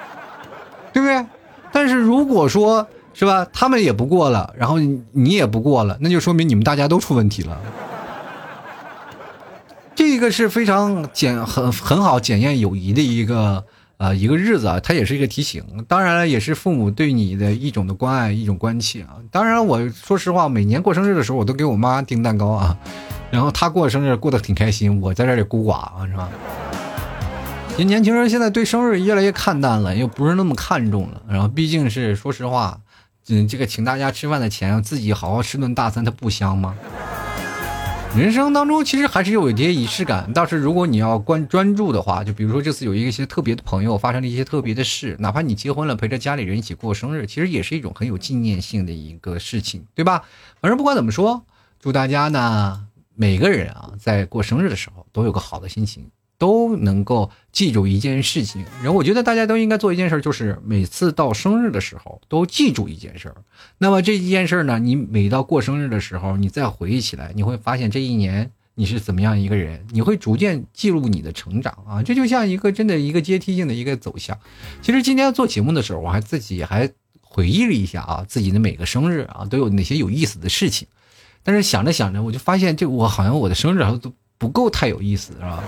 [0.92, 1.24] 对不对？
[1.72, 7.58] 但是如果说是吧，他们也不过了，然后你也不过了，那就说明你们大家都出问题了。
[9.94, 13.64] 这个是非常检很很好检验友谊的一个。
[13.98, 19.16] 啊，一个日子啊，它也是一个提醒，当然了，也是父母对你的一种的关爱，一种关切啊。
[19.30, 22.76] 当然，我说实话，每年过生日的时候，我都给我妈订蛋糕啊，
[23.30, 26.28] 然后她过生日过得挺开心，我在这里孤寡啊，是吧？
[27.76, 31.22] 年年轻人现在对生日越来越看淡了，又不是那么看重了。
[31.28, 32.80] 然后毕竟是说实话，
[33.28, 36.74] 嗯，这个请大家吃饭的钱，自己好好吃顿大餐，它不香吗？
[38.16, 50.24] 人生当中其实还是有一些仪式感，但是如果你要关专注的话，就比如说这次有一些特别的朋友发生了一些特别的事，哪怕你结婚了，陪着家里人一起过生日，其实也是一种很有纪念性的一个事情，对吧？
[50.62, 51.44] 反正不管怎么说，
[51.78, 56.06] 祝大家呢每个人啊在过生日的时候都有个好的心情。
[56.38, 63.36] 都能够记住一件事情，然后我觉得大家都应该做一件事，就是每次到生日的时候都记住一件事儿。
[63.78, 72.02] 那么这一件事儿呢，你每到过生日的时候，你再回忆起来，你会发现这一年你是怎么样一个人，你会逐渐记录你的成长啊。
[72.02, 74.38] 这就像一个真的一个阶梯性的一个走向。
[74.82, 76.90] 其实今天做节目的时候，我还自己还
[77.22, 80.86] 回忆了一下啊，自己的每个生日啊都有哪些有意思的事情。
[81.42, 85.64] 但是想着想着，我就发现这我好像我的生日好像都不够太有意思，是吧？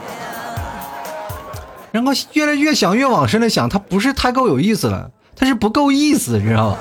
[1.99, 6.79] 然后越来越想，越往深了想，他不是太够有意思了，他是不够意思，知道吗？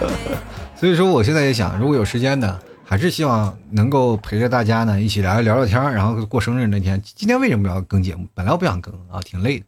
[0.74, 8.26] 所以说，我现在也想，如果有时间呢，还是希望能够陪着大家呢，一起来聊聊天然后过生日那天，今天为什么要更节目？
[8.34, 9.66] 本来我不想更啊，挺累的。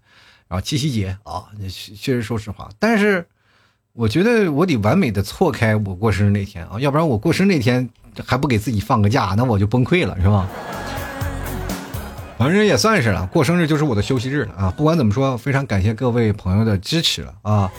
[0.48, 1.44] 然后七夕节啊，
[1.98, 3.26] 确实说实话，但是
[3.92, 7.88] 我觉得我得完美的错开我过生日那天啊，要不然我过生日那天
[8.24, 10.48] 还不给自己放个假，那我就崩溃了，是吧？
[12.38, 14.74] 反正也算是了，过生日就是我的休息日了啊！
[14.76, 17.72] 不管怎么说，非常感谢各位朋友的支持了啊！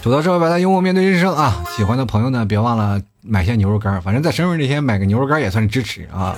[0.00, 1.62] 走到这，大家幽默面对人生啊！
[1.76, 6.34] 喜欢的朋友呢，别忘了买些牛肉干，反正在生日那天买个牛肉干也算是支持啊！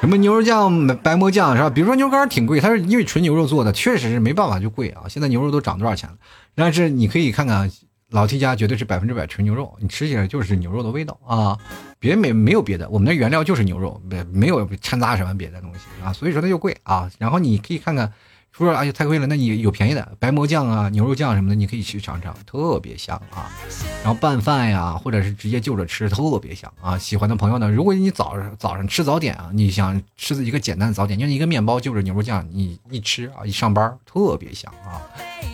[0.00, 1.68] 什么牛肉酱、白馍酱是吧？
[1.68, 5.02] 比如说牛肉干挺贵，它是因为纯牛肉做的，确实是没办法就贵啊！
[5.08, 6.16] 现在牛肉都涨多少钱了？
[6.54, 7.70] 但是你可以看看。
[8.10, 11.58] 老 T 家绝对是百分之百纯牛肉，你吃起来就是牛肉的味道啊！
[11.98, 17.10] 别没没有别的，我们的原料就是牛肉，没没有掺杂什么别的东西啊，所以说它就贵啊。
[17.18, 18.12] 然后你可以看看。
[18.64, 23.50] 说哎呀太贵了，那你有便宜的白馍酱啊、牛肉酱什么的，你可以去尝尝，特别香啊。
[24.02, 26.98] 然后拌饭呀，或者是直接就着吃，特别香啊。
[26.98, 35.02] 喜欢的朋友呢，如果你早上早上吃早点啊，你想吃一个简单的早点，就一个面包就着牛肉酱，你一吃啊，一上班特别香啊。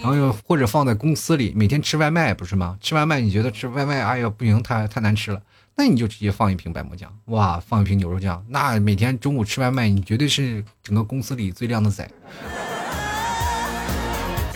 [0.00, 2.76] 然后又或者放在公司里，每天吃外卖不是吗？
[2.80, 5.40] 吃外卖你觉得吃外卖哎呀不行，太太难吃了，
[5.76, 12.10] 那你就直接放一瓶白馍酱，哇，放一瓶牛肉酱，那每天中午吃外卖，你绝对是整个公司里最靓的仔。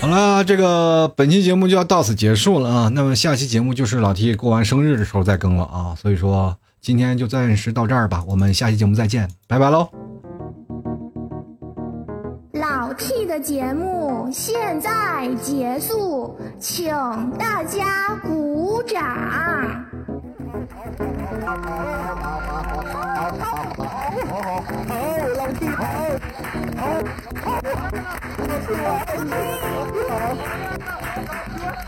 [0.01, 2.89] 好了，这个本期节目就要到此结束了啊。
[2.89, 5.95] 那么下期节目就是老 T 过完生日的时候再更了啊。
[5.97, 9.89] 所以说今天就暂时到这儿吧，我们下期节目再见，拜拜喽。
[12.53, 16.89] 老 T 的节目现在结束，请
[17.39, 19.03] 大家鼓掌。
[26.77, 27.03] 好，
[27.49, 28.05] 我感觉
[28.39, 28.49] 我
[29.07, 29.89] 感的我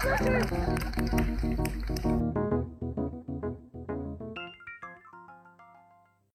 [0.09, 1.30] 感觉。